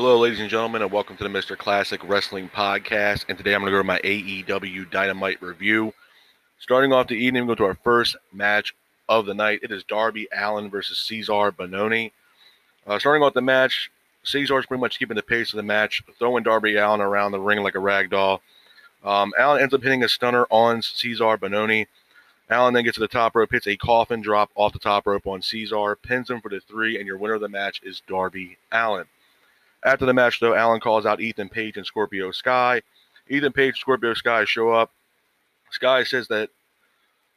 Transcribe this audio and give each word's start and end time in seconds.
Hello, 0.00 0.16
ladies 0.16 0.38
and 0.38 0.48
gentlemen, 0.48 0.80
and 0.80 0.92
welcome 0.92 1.16
to 1.16 1.24
the 1.24 1.28
Mr. 1.28 1.58
Classic 1.58 2.00
Wrestling 2.04 2.48
Podcast. 2.48 3.24
And 3.28 3.36
today 3.36 3.52
I'm 3.52 3.62
going 3.62 3.72
to 3.72 3.76
go 3.76 3.78
to 3.78 3.84
my 3.84 3.98
AEW 4.02 4.88
Dynamite 4.92 5.42
review. 5.42 5.92
Starting 6.60 6.92
off 6.92 7.08
the 7.08 7.16
evening, 7.16 7.42
we 7.42 7.48
go 7.48 7.54
to 7.56 7.64
our 7.64 7.78
first 7.82 8.14
match 8.32 8.76
of 9.08 9.26
the 9.26 9.34
night. 9.34 9.58
It 9.60 9.72
is 9.72 9.82
Darby 9.82 10.28
Allin 10.32 10.70
versus 10.70 10.98
Cezar 10.98 11.50
Bononi. 11.50 12.12
Uh, 12.86 13.00
starting 13.00 13.24
off 13.24 13.34
the 13.34 13.42
match, 13.42 13.90
Cezar's 14.24 14.66
pretty 14.66 14.80
much 14.80 15.00
keeping 15.00 15.16
the 15.16 15.22
pace 15.22 15.52
of 15.52 15.56
the 15.56 15.64
match, 15.64 16.00
throwing 16.16 16.44
Darby 16.44 16.76
Allin 16.76 17.00
around 17.00 17.32
the 17.32 17.40
ring 17.40 17.64
like 17.64 17.74
a 17.74 17.80
rag 17.80 18.08
doll. 18.08 18.40
Um, 19.02 19.32
Allin 19.36 19.60
ends 19.60 19.74
up 19.74 19.82
hitting 19.82 20.04
a 20.04 20.08
stunner 20.08 20.46
on 20.48 20.80
Cezar 20.80 21.38
Bononi. 21.38 21.88
Allin 22.48 22.72
then 22.72 22.84
gets 22.84 22.94
to 22.94 23.00
the 23.00 23.08
top 23.08 23.34
rope, 23.34 23.50
hits 23.50 23.66
a 23.66 23.76
coffin 23.76 24.20
drop 24.20 24.50
off 24.54 24.72
the 24.72 24.78
top 24.78 25.08
rope 25.08 25.26
on 25.26 25.40
Cezar, 25.40 25.96
pins 26.00 26.30
him 26.30 26.40
for 26.40 26.50
the 26.50 26.60
three, 26.60 26.98
and 26.98 27.06
your 27.08 27.18
winner 27.18 27.34
of 27.34 27.40
the 27.40 27.48
match 27.48 27.80
is 27.82 28.00
Darby 28.06 28.58
Allin. 28.70 29.06
After 29.84 30.06
the 30.06 30.14
match, 30.14 30.40
though, 30.40 30.54
Allin 30.54 30.80
calls 30.80 31.06
out 31.06 31.20
Ethan 31.20 31.48
Page 31.48 31.76
and 31.76 31.86
Scorpio 31.86 32.30
Sky. 32.32 32.82
Ethan 33.28 33.52
Page 33.52 33.68
and 33.68 33.76
Scorpio 33.76 34.14
Sky 34.14 34.44
show 34.44 34.70
up. 34.70 34.90
Sky 35.70 36.02
says 36.02 36.28
that 36.28 36.50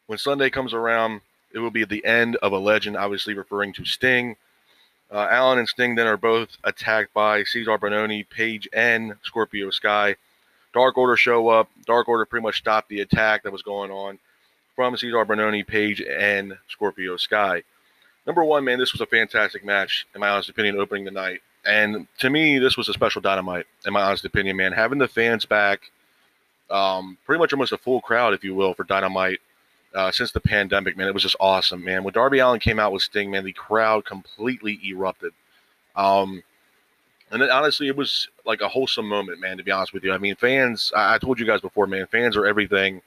when 0.08 0.18
Sunday 0.18 0.50
comes 0.50 0.74
around, 0.74 1.22
it 1.54 1.60
will 1.60 1.72
be 1.72 1.86
the 1.86 2.04
end 2.06 2.38
of 2.38 2.54
a 2.54 2.58
legend, 2.58 2.98
obviously 2.98 3.34
referring 3.34 3.74
to 3.74 3.86
Sting. 3.86 4.36
Uh, 5.12 5.28
Allin 5.30 5.60
and 5.60 5.68
Sting 5.68 5.96
then 5.96 6.08
are 6.08 6.18
both 6.18 6.50
attacked 6.64 7.14
by 7.14 7.44
Cezar 7.44 7.78
Bononi, 7.78 8.28
Page, 8.30 8.68
and 8.72 9.16
Scorpio 9.24 9.70
Sky. 9.70 10.16
Dark 10.74 10.98
Order 10.98 11.18
show 11.18 11.50
up. 11.50 11.70
Dark 11.86 12.08
Order 12.08 12.26
pretty 12.26 12.44
much 12.44 12.58
stopped 12.58 12.88
the 12.90 13.02
attack 13.02 13.44
that 13.44 13.52
was 13.52 13.62
going 13.62 13.92
on 13.92 14.20
from 14.76 14.96
Cezar 14.96 15.26
Bononi, 15.26 15.68
Page, 15.68 16.02
and 16.02 16.58
Scorpio 16.70 17.18
Sky. 17.18 17.64
Number 18.26 18.44
one, 18.44 18.64
man, 18.64 18.80
this 18.80 18.94
was 18.94 19.02
a 19.02 19.06
fantastic 19.06 19.66
match, 19.66 20.08
in 20.16 20.22
my 20.22 20.30
honest 20.30 20.50
opinion, 20.50 20.78
opening 20.78 21.04
the 21.04 21.12
night. 21.12 21.42
And 21.66 22.08
to 22.20 22.30
me, 22.30 22.58
this 22.58 22.76
was 22.76 22.90
a 22.90 22.94
special 22.94 23.22
dynamite, 23.22 23.68
in 23.86 23.94
my 23.94 24.02
honest 24.02 24.26
opinion, 24.26 24.58
man. 24.58 24.72
Having 24.72 25.00
the 25.00 25.08
fans 25.08 25.46
back, 25.46 25.92
um, 26.70 27.18
pretty 27.26 27.40
much 27.40 27.54
almost 27.54 27.72
a 27.72 27.78
full 27.78 28.02
crowd, 28.02 28.34
if 28.34 28.44
you 28.44 28.56
will, 28.56 28.74
for 28.74 28.84
dynamite 28.84 29.40
uh, 29.94 30.12
since 30.12 30.32
the 30.32 30.40
pandemic, 30.40 30.98
man. 30.98 31.08
It 31.08 31.14
was 31.14 31.24
just 31.24 31.36
awesome, 31.40 31.84
man. 31.84 32.04
When 32.04 32.14
Darby 32.14 32.40
Allin 32.40 32.60
came 32.60 32.80
out 32.80 32.92
with 32.92 33.04
Sting, 33.04 33.30
man, 33.30 33.44
the 33.44 33.54
crowd 33.54 34.06
completely 34.06 34.80
erupted. 34.84 35.34
Um, 35.96 36.42
and 37.32 37.42
then, 37.42 37.50
honestly, 37.50 37.88
it 37.88 37.96
was 37.96 38.28
like 38.46 38.62
a 38.62 38.68
wholesome 38.68 39.08
moment, 39.08 39.40
man, 39.40 39.58
to 39.58 39.64
be 39.64 39.72
honest 39.72 39.94
with 39.94 40.04
you. 40.04 40.14
I 40.14 40.18
mean, 40.18 40.36
fans, 40.36 40.92
I, 40.96 41.16
I 41.16 41.18
told 41.18 41.40
you 41.40 41.46
guys 41.46 41.62
before, 41.62 41.88
man, 41.88 42.08
fans 42.08 42.36
are 42.36 42.46
everything 42.46 43.02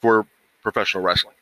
for 0.00 0.26
professional 0.62 1.02
wrestling. 1.02 1.34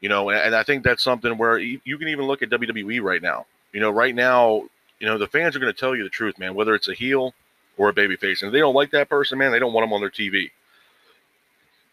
You 0.00 0.08
know, 0.08 0.30
and, 0.30 0.38
and 0.38 0.54
I 0.54 0.62
think 0.62 0.82
that's 0.82 1.02
something 1.02 1.36
where 1.36 1.58
you, 1.58 1.80
you 1.84 1.98
can 1.98 2.08
even 2.08 2.26
look 2.26 2.42
at 2.42 2.50
WWE 2.50 3.02
right 3.02 3.20
now. 3.20 3.46
You 3.72 3.80
know, 3.80 3.90
right 3.90 4.14
now, 4.14 4.64
you 5.00 5.06
know, 5.06 5.18
the 5.18 5.26
fans 5.26 5.56
are 5.56 5.58
going 5.58 5.72
to 5.72 5.78
tell 5.78 5.96
you 5.96 6.04
the 6.04 6.10
truth, 6.10 6.38
man, 6.38 6.54
whether 6.54 6.74
it's 6.74 6.88
a 6.88 6.94
heel 6.94 7.34
or 7.76 7.88
a 7.88 7.94
babyface. 7.94 8.42
And 8.42 8.48
if 8.48 8.52
they 8.52 8.58
don't 8.58 8.74
like 8.74 8.90
that 8.90 9.08
person, 9.08 9.38
man, 9.38 9.50
they 9.50 9.58
don't 9.58 9.72
want 9.72 9.84
them 9.84 9.92
on 9.92 10.00
their 10.00 10.10
TV 10.10 10.50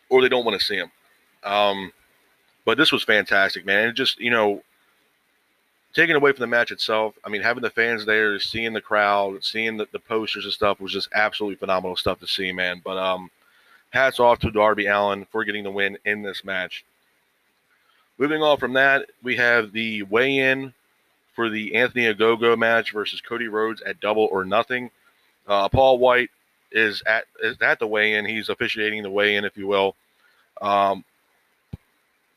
or 0.09 0.21
they 0.21 0.29
don't 0.29 0.45
want 0.45 0.59
to 0.59 0.65
see 0.65 0.77
them. 0.77 0.91
Um, 1.43 1.91
but 2.65 2.77
this 2.77 2.91
was 2.91 3.03
fantastic, 3.03 3.65
man. 3.65 3.87
It 3.87 3.93
just, 3.93 4.19
you 4.19 4.29
know, 4.29 4.61
taking 5.93 6.15
away 6.15 6.31
from 6.33 6.41
the 6.41 6.47
match 6.47 6.71
itself, 6.71 7.15
I 7.23 7.29
mean, 7.29 7.41
having 7.41 7.63
the 7.63 7.69
fans 7.69 8.05
there, 8.05 8.37
seeing 8.39 8.73
the 8.73 8.81
crowd, 8.81 9.43
seeing 9.43 9.77
the, 9.77 9.87
the 9.91 9.99
posters 9.99 10.43
and 10.43 10.53
stuff 10.53 10.81
was 10.81 10.91
just 10.91 11.09
absolutely 11.13 11.55
phenomenal 11.55 11.95
stuff 11.95 12.19
to 12.19 12.27
see, 12.27 12.51
man. 12.51 12.81
But 12.83 12.97
um, 12.97 13.31
hats 13.91 14.19
off 14.19 14.39
to 14.39 14.51
Darby 14.51 14.87
Allin 14.87 15.25
for 15.31 15.45
getting 15.45 15.63
the 15.63 15.71
win 15.71 15.97
in 16.05 16.21
this 16.21 16.43
match. 16.43 16.83
Moving 18.17 18.43
on 18.43 18.57
from 18.57 18.73
that, 18.73 19.05
we 19.23 19.37
have 19.37 19.71
the 19.71 20.03
weigh 20.03 20.37
in 20.39 20.73
for 21.37 21.49
the 21.51 21.75
Anthony 21.75 22.11
Ogogo 22.11 22.57
match 22.57 22.91
versus 22.91 23.21
Cody 23.21 23.47
Rhodes 23.47 23.83
at 23.83 23.99
Double 23.99 24.27
or 24.31 24.43
Nothing. 24.43 24.89
Uh, 25.47 25.69
Paul 25.69 25.99
White 25.99 26.31
is 26.71 27.03
at 27.05 27.25
is 27.43 27.55
at 27.61 27.77
the 27.77 27.85
weigh-in. 27.85 28.25
He's 28.25 28.49
officiating 28.49 29.03
the 29.03 29.11
weigh-in, 29.11 29.45
if 29.45 29.55
you 29.55 29.67
will. 29.67 29.95
Um, 30.59 31.05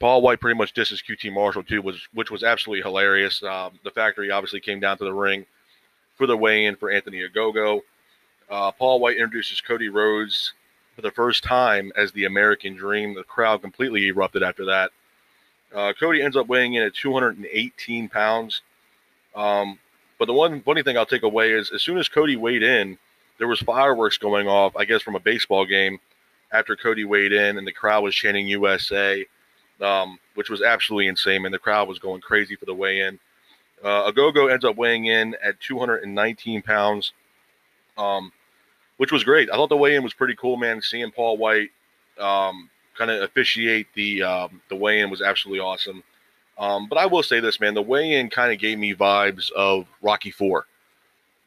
Paul 0.01 0.21
White 0.21 0.39
pretty 0.39 0.59
much 0.59 0.75
disses 0.75 1.03
QT 1.03 1.33
Marshall 1.33 1.63
too, 1.63 1.81
was 1.81 2.07
which 2.13 2.31
was 2.31 2.45
absolutely 2.45 2.83
hilarious. 2.83 3.43
Um, 3.43 3.81
the 3.85 3.91
factory 3.91 4.31
obviously 4.31 4.61
came 4.61 4.81
down 4.81 4.99
to 4.99 5.05
the 5.05 5.15
ring 5.15 5.47
for 6.17 6.27
the 6.27 6.37
weigh-in 6.37 6.77
for 6.77 6.91
Anthony 6.91 7.27
Ogogo. 7.27 7.81
Uh, 8.51 8.71
Paul 8.71 9.01
White 9.01 9.17
introduces 9.17 9.63
Cody 9.63 9.89
Rhodes 9.89 10.53
for 10.95 11.01
the 11.01 11.11
first 11.11 11.43
time 11.43 11.91
as 11.97 12.13
the 12.13 12.27
American 12.27 12.75
Dream. 12.75 13.15
The 13.15 13.25
crowd 13.25 13.63
completely 13.63 14.09
erupted 14.09 14.43
after 14.43 14.67
that. 14.67 14.91
Uh, 15.75 15.95
Cody 15.99 16.21
ends 16.21 16.37
up 16.37 16.49
weighing 16.49 16.75
in 16.75 16.83
at 16.83 16.95
218 16.95 18.11
pounds. 18.11 18.61
Um, 19.35 19.79
but 20.19 20.27
the 20.27 20.33
one 20.33 20.61
funny 20.63 20.83
thing 20.83 20.99
I'll 20.99 21.07
take 21.07 21.23
away 21.23 21.53
is 21.53 21.71
as 21.73 21.83
soon 21.83 21.99
as 21.99 22.09
Cody 22.09 22.37
weighed 22.37 22.63
in, 22.63 22.99
there 23.39 23.49
was 23.49 23.61
fireworks 23.61 24.19
going 24.19 24.47
off, 24.49 24.77
I 24.77 24.85
guess, 24.85 25.03
from 25.03 25.17
a 25.17 25.21
baseball 25.21 25.65
game 25.65 25.99
after 26.53 26.77
Cody 26.77 27.05
weighed 27.05 27.33
in, 27.33 27.57
and 27.57 27.67
the 27.67 27.73
crowd 27.73 28.03
was 28.03 28.15
chanting 28.15 28.47
USA, 28.49 29.25
um, 29.81 30.19
which 30.35 30.51
was 30.51 30.61
absolutely 30.61 31.07
insane. 31.07 31.45
And 31.45 31.55
the 31.55 31.59
crowd 31.59 31.89
was 31.89 31.99
going 31.99 32.21
crazy 32.21 32.57
for 32.57 32.67
the 32.67 32.75
weigh-in. 32.75 33.19
Uh, 33.83 34.11
Ogogo 34.11 34.53
ends 34.53 34.65
up 34.65 34.77
weighing 34.77 35.07
in 35.07 35.35
at 35.43 35.59
219 35.61 36.61
pounds, 36.63 37.13
um, 37.97 38.31
which 38.99 39.13
was 39.13 39.25
great. 39.25 39.49
I 39.51 39.55
thought 39.55 39.71
the 39.71 39.77
weigh-in 39.77 40.03
was 40.03 40.13
pretty 40.13 40.37
cool, 40.37 40.59
man. 40.59 40.83
Seeing 40.83 41.11
Paul 41.11 41.39
White 41.39 41.71
um, 42.19 42.69
kind 42.95 43.11
of 43.11 43.23
officiate 43.23 43.87
the 43.95 44.23
um, 44.23 44.61
the 44.69 44.77
weigh-in 44.77 45.09
was 45.09 45.23
absolutely 45.23 45.61
awesome. 45.61 46.03
Um, 46.61 46.89
but 46.89 46.99
I 46.99 47.07
will 47.07 47.23
say 47.23 47.41
this, 47.41 47.59
man, 47.59 47.73
the 47.73 47.83
weigh-in 47.83 48.29
kind 48.29 48.53
of 48.53 48.59
gave 48.59 48.79
me 48.79 48.95
vibes 48.95 49.51
of 49.53 49.87
Rocky 50.03 50.31
Four. 50.31 50.67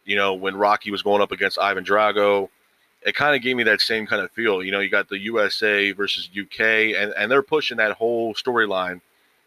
You 0.06 0.16
know, 0.16 0.34
when 0.34 0.56
Rocky 0.56 0.90
was 0.90 1.04
going 1.04 1.22
up 1.22 1.32
against 1.32 1.60
Ivan 1.60 1.86
Drago, 1.86 2.50
it 3.06 3.16
kind 3.16 3.36
of 3.36 3.44
gave 3.44 3.56
me 3.56 3.64
that 3.64 3.80
same 3.80 4.08
kind 4.08 4.24
of 4.24 4.32
feel. 4.32 4.64
You 4.64 4.72
know, 4.72 4.80
you 4.80 4.90
got 4.90 5.08
the 5.08 5.20
USA 5.20 5.92
versus 5.92 6.30
UK, 6.38 6.60
and, 6.98 7.14
and 7.16 7.32
they're 7.32 7.44
pushing 7.44 7.78
that 7.78 7.92
whole 7.92 8.34
storyline 8.34 9.02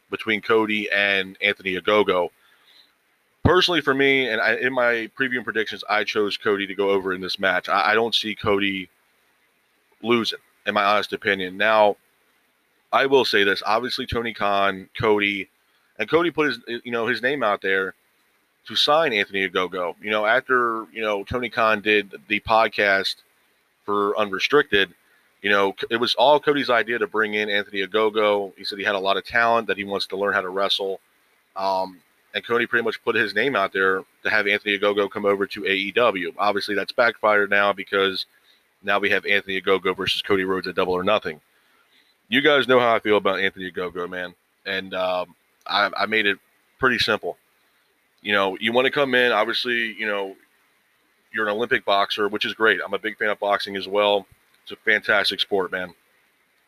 between 0.08 0.40
Cody 0.40 0.88
and 0.90 1.36
Anthony 1.42 1.74
Ogogo. 1.74 2.28
Personally, 3.44 3.80
for 3.80 3.92
me, 3.92 4.28
and 4.28 4.40
I, 4.40 4.54
in 4.54 4.72
my 4.72 5.10
preview 5.18 5.36
and 5.36 5.44
predictions, 5.44 5.82
I 5.90 6.04
chose 6.04 6.36
Cody 6.36 6.68
to 6.68 6.74
go 6.74 6.90
over 6.90 7.12
in 7.12 7.20
this 7.20 7.40
match. 7.40 7.68
I, 7.68 7.90
I 7.90 7.94
don't 7.94 8.14
see 8.14 8.36
Cody 8.36 8.88
losing, 10.00 10.38
in 10.64 10.74
my 10.74 10.84
honest 10.84 11.12
opinion. 11.12 11.56
Now, 11.56 11.96
I 12.92 13.06
will 13.06 13.24
say 13.24 13.42
this: 13.42 13.62
obviously, 13.66 14.06
Tony 14.06 14.32
Khan, 14.32 14.88
Cody, 14.98 15.48
and 15.98 16.08
Cody 16.08 16.30
put 16.30 16.48
his 16.48 16.58
you 16.84 16.92
know 16.92 17.06
his 17.06 17.22
name 17.22 17.42
out 17.42 17.62
there 17.62 17.94
to 18.66 18.76
sign 18.76 19.12
Anthony 19.12 19.48
Ogogo. 19.48 19.94
You 20.00 20.10
know, 20.10 20.26
after 20.26 20.86
you 20.92 21.02
know 21.02 21.24
Tony 21.24 21.48
Khan 21.48 21.80
did 21.80 22.14
the 22.28 22.40
podcast 22.40 23.16
for 23.84 24.16
Unrestricted, 24.18 24.92
you 25.42 25.50
know 25.50 25.74
it 25.90 25.96
was 25.96 26.14
all 26.14 26.40
Cody's 26.40 26.70
idea 26.70 26.98
to 26.98 27.06
bring 27.06 27.34
in 27.34 27.48
Anthony 27.48 27.86
Ogogo. 27.86 28.52
He 28.56 28.64
said 28.64 28.78
he 28.78 28.84
had 28.84 28.94
a 28.94 29.00
lot 29.00 29.16
of 29.16 29.24
talent 29.24 29.66
that 29.68 29.76
he 29.76 29.84
wants 29.84 30.06
to 30.08 30.16
learn 30.16 30.34
how 30.34 30.42
to 30.42 30.50
wrestle. 30.50 31.00
Um, 31.54 32.00
and 32.34 32.46
Cody 32.46 32.66
pretty 32.66 32.84
much 32.84 33.02
put 33.02 33.14
his 33.14 33.34
name 33.34 33.56
out 33.56 33.72
there 33.72 34.04
to 34.22 34.30
have 34.30 34.46
Anthony 34.46 34.78
Ogogo 34.78 35.10
come 35.10 35.24
over 35.24 35.46
to 35.46 35.62
AEW. 35.62 36.34
Obviously, 36.36 36.74
that's 36.74 36.92
backfired 36.92 37.48
now 37.48 37.72
because 37.72 38.26
now 38.82 38.98
we 38.98 39.08
have 39.08 39.24
Anthony 39.24 39.60
Ogogo 39.60 39.96
versus 39.96 40.20
Cody 40.20 40.44
Rhodes 40.44 40.66
at 40.66 40.74
Double 40.74 40.92
or 40.92 41.02
Nothing. 41.02 41.40
You 42.28 42.42
guys 42.42 42.68
know 42.68 42.78
how 42.78 42.94
I 42.94 42.98
feel 42.98 43.16
about 43.16 43.40
Anthony 43.40 43.70
Ogogo, 43.70 44.08
man, 44.08 44.34
and 44.66 44.92
um, 44.92 45.34
I, 45.68 45.90
I 45.96 46.06
made 46.06 46.26
it 46.26 46.38
pretty 46.78 46.98
simple. 46.98 47.36
You 48.22 48.32
know, 48.32 48.56
you 48.60 48.72
want 48.72 48.86
to 48.86 48.90
come 48.90 49.14
in, 49.14 49.32
obviously, 49.32 49.94
you 49.98 50.06
know, 50.06 50.36
you're 51.32 51.46
an 51.46 51.54
Olympic 51.54 51.84
boxer, 51.84 52.28
which 52.28 52.44
is 52.44 52.54
great. 52.54 52.80
I'm 52.84 52.94
a 52.94 52.98
big 52.98 53.18
fan 53.18 53.28
of 53.28 53.38
boxing 53.38 53.76
as 53.76 53.86
well. 53.86 54.26
It's 54.62 54.72
a 54.72 54.76
fantastic 54.76 55.40
sport, 55.40 55.70
man. 55.70 55.94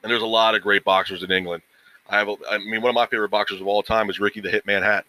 And 0.03 0.13
there's 0.13 0.23
a 0.23 0.27
lot 0.27 0.55
of 0.55 0.63
great 0.63 0.85
boxers 0.85 1.23
in 1.23 1.33
England. 1.33 1.63
I 2.09 2.19
have, 2.19 2.29
a, 2.29 2.37
I 2.49 2.59
mean, 2.59 2.81
one 2.81 2.91
of 2.91 2.95
my 2.95 3.07
favorite 3.07 3.31
boxers 3.31 3.61
of 3.61 3.67
all 3.67 3.83
time 3.83 4.09
is 4.09 4.21
Ricky 4.21 4.41
the 4.41 4.49
Hitman 4.49 4.83
Hat. 4.83 5.05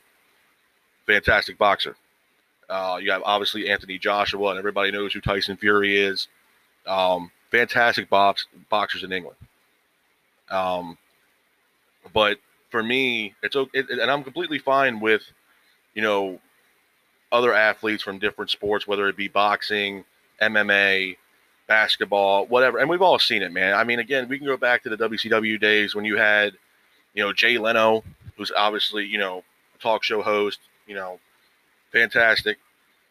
Fantastic 1.05 1.57
boxer. 1.57 1.95
Uh, 2.69 2.99
you 3.01 3.11
have 3.11 3.21
obviously 3.25 3.69
Anthony 3.69 3.97
Joshua, 3.97 4.49
and 4.49 4.59
everybody 4.59 4.91
knows 4.91 5.13
who 5.13 5.21
Tyson 5.21 5.57
Fury 5.57 5.97
is. 5.97 6.27
Um, 6.85 7.31
fantastic 7.51 8.09
box, 8.09 8.47
boxers 8.69 9.03
in 9.03 9.11
England. 9.11 9.37
Um, 10.49 10.97
but 12.13 12.37
for 12.69 12.83
me, 12.83 13.33
it's 13.43 13.55
okay, 13.55 13.83
and 13.89 14.11
I'm 14.11 14.23
completely 14.23 14.59
fine 14.59 14.99
with, 14.99 15.23
you 15.93 16.01
know, 16.01 16.39
other 17.31 17.53
athletes 17.53 18.03
from 18.03 18.19
different 18.19 18.51
sports, 18.51 18.87
whether 18.87 19.07
it 19.07 19.17
be 19.17 19.27
boxing, 19.27 20.03
MMA, 20.41 21.17
basketball, 21.67 22.45
whatever. 22.47 22.79
And 22.79 22.89
we've 22.89 23.01
all 23.01 23.19
seen 23.19 23.41
it, 23.41 23.51
man. 23.51 23.75
I 23.75 23.83
mean, 23.83 23.99
again, 23.99 24.27
we 24.27 24.37
can 24.37 24.47
go 24.47 24.57
back 24.57 24.83
to 24.83 24.89
the 24.89 24.97
WCW 24.97 25.59
days 25.59 25.95
when 25.95 26.05
you 26.05 26.17
had, 26.17 26.53
you 27.13 27.23
know, 27.23 27.33
Jay 27.33 27.57
Leno, 27.57 28.03
who's 28.37 28.51
obviously, 28.55 29.05
you 29.05 29.17
know, 29.17 29.43
a 29.75 29.81
talk 29.81 30.03
show 30.03 30.21
host, 30.21 30.59
you 30.87 30.95
know, 30.95 31.19
fantastic. 31.91 32.57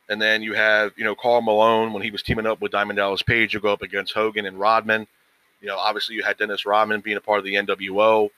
And 0.09 0.21
then 0.21 0.43
you 0.43 0.55
have, 0.55 0.93
you 0.97 1.05
know, 1.05 1.15
Karl 1.15 1.43
Malone 1.43 1.93
when 1.93 2.03
he 2.03 2.11
was 2.11 2.23
teaming 2.23 2.47
up 2.47 2.61
with 2.61 2.73
Diamond 2.73 2.97
Dallas 2.97 3.23
Page 3.23 3.53
to 3.53 3.61
go 3.61 3.73
up 3.73 3.83
against 3.83 4.15
Hogan 4.15 4.47
and 4.47 4.59
Rodman. 4.59 5.07
You 5.61 5.69
know, 5.69 5.77
obviously 5.77 6.15
you 6.15 6.23
had 6.23 6.39
Dennis 6.39 6.65
Rodman 6.65 7.01
being 7.01 7.17
a 7.17 7.21
part 7.21 7.39
of 7.39 7.45
the 7.45 7.55
NWO 7.55 8.31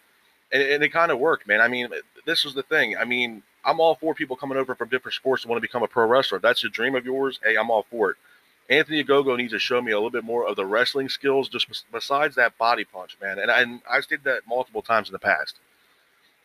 and, 0.53 0.63
and 0.63 0.83
it 0.83 0.91
kind 0.91 1.11
of 1.11 1.19
worked, 1.19 1.47
man. 1.47 1.61
I 1.61 1.69
mean, 1.69 1.87
uh, 1.87 1.97
this 2.27 2.45
was 2.45 2.55
the 2.55 2.63
thing. 2.63 2.97
I 2.97 3.05
mean, 3.05 3.43
I'm 3.65 3.81
all 3.81 3.95
for 3.95 4.15
people 4.15 4.37
coming 4.37 4.59
over 4.59 4.75
from 4.75 4.89
different 4.89 5.15
sports 5.15 5.43
to 5.43 5.49
want 5.49 5.59
to 5.59 5.67
become 5.67 5.83
a 5.83 5.89
pro 5.89 6.07
wrestler. 6.07 6.37
If 6.37 6.43
that's 6.43 6.65
a 6.65 6.69
dream 6.69 6.95
of 6.95 7.05
yours, 7.05 7.39
hey, 7.43 7.57
I'm 7.57 7.71
all 7.71 7.87
for 7.91 8.11
it. 8.11 8.17
Anthony 8.69 9.03
Ogogo 9.03 9.37
needs 9.37 9.53
to 9.53 9.59
show 9.59 9.83
me 9.83 9.91
a 9.91 9.97
little 9.97 10.11
bit 10.11 10.23
more 10.23 10.47
of 10.47 10.55
the 10.55 10.65
wrestling 10.65 11.09
skills, 11.09 11.49
just 11.49 11.67
besides 11.91 12.37
that 12.37 12.57
body 12.57 12.85
punch, 12.85 13.17
man. 13.21 13.41
And, 13.41 13.51
I, 13.51 13.63
and 13.63 13.81
I've 13.91 14.05
stated 14.05 14.25
that 14.25 14.43
multiple 14.47 14.81
times 14.81 15.09
in 15.09 15.13
the 15.13 15.19
past. 15.19 15.57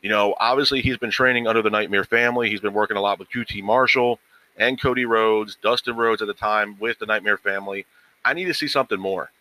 You 0.02 0.10
know, 0.10 0.36
obviously 0.40 0.82
he's 0.82 0.98
been 0.98 1.12
training 1.12 1.48
under 1.48 1.62
the 1.62 1.70
Nightmare 1.70 2.04
family. 2.04 2.50
He's 2.50 2.60
been 2.60 2.74
working 2.74 2.98
a 2.98 3.02
lot 3.02 3.20
with 3.20 3.30
QT 3.30 3.64
Marshall 3.64 4.20
and 4.58 4.82
Cody 4.82 5.06
Rhodes, 5.06 5.58
Dustin 5.62 5.96
Rhodes 5.96 6.22
at 6.22 6.28
the 6.28 6.34
time 6.34 6.78
with 6.80 6.98
the 7.00 7.06
Nightmare 7.06 7.38
family. 7.38 7.86
I 8.24 8.34
need 8.34 8.46
to 8.46 8.54
see 8.54 8.68
something 8.68 9.00
more. 9.00 9.32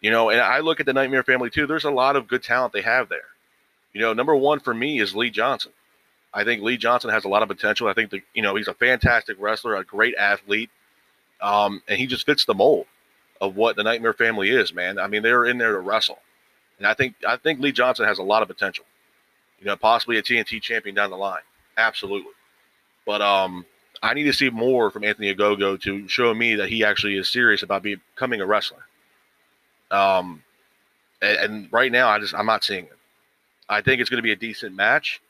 You 0.00 0.10
know, 0.10 0.30
and 0.30 0.40
I 0.40 0.58
look 0.60 0.80
at 0.80 0.86
the 0.86 0.92
Nightmare 0.92 1.22
family 1.22 1.50
too. 1.50 1.66
There's 1.66 1.84
a 1.84 1.90
lot 1.90 2.16
of 2.16 2.28
good 2.28 2.42
talent 2.42 2.72
they 2.72 2.82
have 2.82 3.08
there. 3.08 3.22
You 3.92 4.00
know, 4.00 4.12
number 4.12 4.34
one 4.34 4.60
for 4.60 4.72
me 4.72 5.00
is 5.00 5.14
Lee 5.14 5.30
Johnson. 5.30 5.72
I 6.34 6.44
think 6.44 6.62
Lee 6.62 6.76
Johnson 6.76 7.10
has 7.10 7.24
a 7.24 7.28
lot 7.28 7.42
of 7.42 7.48
potential. 7.48 7.88
I 7.88 7.92
think 7.92 8.10
that 8.10 8.22
you 8.34 8.42
know 8.42 8.56
he's 8.56 8.68
a 8.68 8.74
fantastic 8.74 9.36
wrestler, 9.38 9.76
a 9.76 9.84
great 9.84 10.14
athlete, 10.16 10.70
um, 11.40 11.82
and 11.88 11.98
he 11.98 12.06
just 12.06 12.24
fits 12.24 12.44
the 12.44 12.54
mold 12.54 12.86
of 13.40 13.56
what 13.56 13.76
the 13.76 13.82
Nightmare 13.82 14.14
family 14.14 14.50
is. 14.50 14.72
Man, 14.72 14.98
I 14.98 15.08
mean 15.08 15.22
they're 15.22 15.44
in 15.44 15.58
there 15.58 15.72
to 15.72 15.80
wrestle, 15.80 16.20
and 16.78 16.86
I 16.86 16.94
think 16.94 17.16
I 17.26 17.36
think 17.36 17.60
Lee 17.60 17.72
Johnson 17.72 18.06
has 18.06 18.18
a 18.18 18.22
lot 18.22 18.42
of 18.42 18.48
potential. 18.48 18.84
You 19.60 19.66
know, 19.66 19.76
possibly 19.76 20.16
a 20.16 20.22
TNT 20.22 20.60
champion 20.60 20.94
down 20.94 21.10
the 21.10 21.16
line, 21.16 21.42
absolutely. 21.76 22.32
But 23.04 23.20
um, 23.20 23.66
I 24.02 24.14
need 24.14 24.24
to 24.24 24.32
see 24.32 24.50
more 24.50 24.90
from 24.90 25.04
Anthony 25.04 25.34
Ogogo 25.34 25.80
to 25.82 26.08
show 26.08 26.34
me 26.34 26.56
that 26.56 26.68
he 26.68 26.84
actually 26.84 27.16
is 27.16 27.28
serious 27.28 27.62
about 27.62 27.82
becoming 27.82 28.40
a 28.40 28.46
wrestler. 28.46 28.84
Um, 29.90 30.42
and, 31.20 31.38
and 31.38 31.72
right 31.72 31.92
now 31.92 32.08
I 32.08 32.18
just 32.18 32.34
I'm 32.34 32.46
not 32.46 32.64
seeing 32.64 32.86
it. 32.86 32.98
I 33.72 33.80
think 33.80 34.00
it's 34.00 34.10
going 34.10 34.18
to 34.18 34.22
be 34.22 34.32
a 34.32 34.36
decent 34.36 34.74
match 34.74 35.20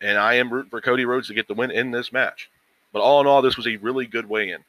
and 0.00 0.18
I 0.18 0.34
am 0.34 0.52
rooting 0.52 0.70
for 0.70 0.80
Cody 0.80 1.04
Rhodes 1.04 1.28
to 1.28 1.34
get 1.34 1.48
the 1.48 1.54
win 1.54 1.70
in 1.70 1.90
this 1.90 2.12
match. 2.12 2.50
But 2.92 3.02
all 3.02 3.20
in 3.20 3.26
all, 3.26 3.42
this 3.42 3.56
was 3.56 3.66
a 3.66 3.76
really 3.76 4.06
good 4.06 4.28
weigh 4.28 4.50
in. 4.50 4.64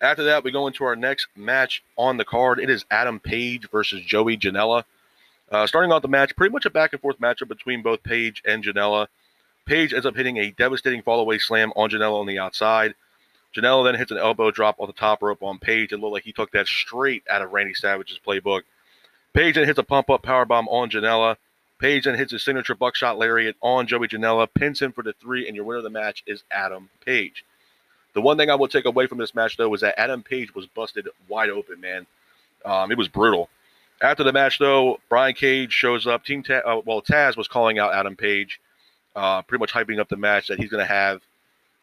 After 0.00 0.24
that, 0.24 0.42
we 0.42 0.50
go 0.50 0.66
into 0.66 0.84
our 0.84 0.96
next 0.96 1.28
match 1.36 1.84
on 1.96 2.16
the 2.16 2.24
card. 2.24 2.58
It 2.58 2.70
is 2.70 2.84
Adam 2.90 3.20
Page 3.20 3.70
versus 3.70 4.02
Joey 4.02 4.36
Janela. 4.36 4.84
Uh, 5.50 5.66
starting 5.66 5.92
off 5.92 6.02
the 6.02 6.08
match, 6.08 6.34
pretty 6.34 6.52
much 6.52 6.64
a 6.64 6.70
back 6.70 6.92
and 6.92 7.00
forth 7.00 7.20
matchup 7.20 7.48
between 7.48 7.82
both 7.82 8.02
Page 8.02 8.42
and 8.44 8.64
Janela. 8.64 9.06
Page 9.64 9.92
ends 9.92 10.06
up 10.06 10.16
hitting 10.16 10.38
a 10.38 10.50
devastating 10.50 11.02
fallaway 11.02 11.40
slam 11.40 11.72
on 11.76 11.90
Janela 11.90 12.18
on 12.18 12.26
the 12.26 12.38
outside. 12.38 12.94
Janela 13.54 13.84
then 13.84 13.94
hits 13.94 14.10
an 14.10 14.18
elbow 14.18 14.50
drop 14.50 14.80
on 14.80 14.86
the 14.86 14.92
top 14.94 15.22
rope 15.22 15.42
on 15.42 15.58
Page. 15.58 15.92
It 15.92 15.98
looked 15.98 16.14
like 16.14 16.24
he 16.24 16.32
took 16.32 16.50
that 16.52 16.66
straight 16.66 17.22
out 17.30 17.42
of 17.42 17.52
Randy 17.52 17.74
Savage's 17.74 18.18
playbook. 18.26 18.62
Page 19.34 19.54
then 19.54 19.66
hits 19.66 19.78
a 19.78 19.84
pump 19.84 20.10
up 20.10 20.22
power 20.22 20.46
bomb 20.46 20.66
on 20.68 20.90
Janela. 20.90 21.36
Page 21.82 22.04
then 22.04 22.14
hits 22.14 22.30
his 22.30 22.44
signature 22.44 22.76
buckshot 22.76 23.18
lariat 23.18 23.56
on 23.60 23.88
Joey 23.88 24.06
Janela, 24.06 24.46
pins 24.54 24.80
him 24.80 24.92
for 24.92 25.02
the 25.02 25.14
three, 25.14 25.48
and 25.48 25.56
your 25.56 25.64
winner 25.64 25.78
of 25.78 25.84
the 25.84 25.90
match 25.90 26.22
is 26.28 26.44
Adam 26.52 26.88
Page. 27.04 27.44
The 28.14 28.22
one 28.22 28.36
thing 28.36 28.50
I 28.50 28.54
will 28.54 28.68
take 28.68 28.84
away 28.84 29.08
from 29.08 29.18
this 29.18 29.34
match, 29.34 29.56
though, 29.56 29.68
was 29.68 29.80
that 29.80 29.98
Adam 29.98 30.22
Page 30.22 30.54
was 30.54 30.64
busted 30.66 31.08
wide 31.28 31.50
open, 31.50 31.80
man. 31.80 32.06
Um, 32.64 32.92
it 32.92 32.98
was 32.98 33.08
brutal. 33.08 33.48
After 34.00 34.22
the 34.22 34.32
match, 34.32 34.60
though, 34.60 35.00
Brian 35.08 35.34
Cage 35.34 35.72
shows 35.72 36.06
up. 36.06 36.24
Team 36.24 36.44
Taz, 36.44 36.62
uh, 36.64 36.80
well, 36.84 37.02
Taz 37.02 37.36
was 37.36 37.48
calling 37.48 37.80
out 37.80 37.92
Adam 37.92 38.14
Page, 38.14 38.60
uh, 39.16 39.42
pretty 39.42 39.60
much 39.60 39.72
hyping 39.72 39.98
up 39.98 40.08
the 40.08 40.16
match 40.16 40.46
that 40.46 40.60
he's 40.60 40.70
going 40.70 40.86
to 40.86 40.92
have 40.92 41.20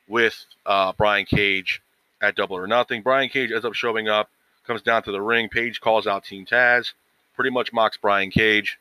with 0.07 0.46
uh, 0.66 0.94
Brian 0.94 1.25
Cage 1.25 1.81
at 2.22 2.38
Double 2.38 2.56
or 2.56 2.68
Nothing. 2.68 3.01
Brian 3.01 3.28
Cage 3.28 3.51
ends 3.51 3.66
up 3.66 3.74
showing 3.74 4.07
up, 4.07 4.30
comes 4.66 4.81
down 4.81 5.04
to 5.04 5.12
the 5.12 5.22
ring. 5.22 5.50
Page 5.50 5.81
calls 5.81 6.07
out 6.07 6.24
Team 6.24 6.46
Taz, 6.46 6.94
pretty 7.36 7.50
much 7.50 7.74
mocks 7.74 7.98
Brian 7.98 8.31
Cage. 8.31 8.80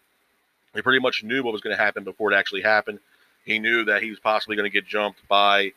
He 0.75 0.83
pretty 0.83 1.01
much 1.01 1.25
knew 1.25 1.43
what 1.43 1.53
was 1.53 1.63
going 1.63 1.77
to 1.77 1.83
happen 1.83 2.05
before 2.05 2.33
it 2.33 2.37
actually 2.37 2.63
happened. 2.63 2.99
He 3.45 3.59
knew 3.59 3.85
that 3.85 4.03
he 4.03 4.11
was 4.11 4.21
possibly 4.21 4.57
going 4.57 4.71
to 4.71 4.73
get 4.73 4.87
jumped 4.87 5.27
by, 5.29 5.73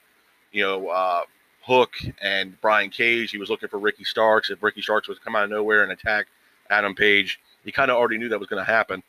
you 0.52 0.62
know, 0.64 0.90
uh, 0.90 1.24
Hook 1.64 1.94
and 2.22 2.60
Brian 2.60 2.90
Cage. 2.90 3.32
He 3.32 3.38
was 3.38 3.50
looking 3.50 3.70
for 3.70 3.80
Ricky 3.80 4.04
Starks. 4.04 4.50
If 4.50 4.62
Ricky 4.62 4.82
Starks 4.82 5.08
was 5.08 5.18
to 5.18 5.24
come 5.24 5.36
out 5.36 5.44
of 5.44 5.50
nowhere 5.50 5.84
and 5.84 5.92
attack 5.92 6.28
Adam 6.70 6.96
Page, 6.96 7.40
he 7.64 7.72
kind 7.72 7.90
of 7.90 7.98
already 7.98 8.18
knew 8.18 8.30
that 8.30 8.40
was 8.40 8.50
going 8.50 8.64
to 8.64 8.70
happen. 8.70 9.04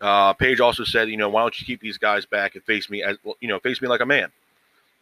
Uh, 0.00 0.32
Page 0.32 0.60
also 0.60 0.84
said, 0.84 1.08
you 1.08 1.16
know, 1.16 1.28
why 1.28 1.42
don't 1.42 1.58
you 1.60 1.66
keep 1.66 1.80
these 1.80 1.98
guys 1.98 2.24
back 2.24 2.54
and 2.54 2.64
face 2.64 2.88
me 2.88 3.02
as, 3.02 3.16
you 3.40 3.48
know, 3.48 3.58
face 3.58 3.82
me 3.82 3.88
like 3.88 4.00
a 4.00 4.06
man. 4.06 4.30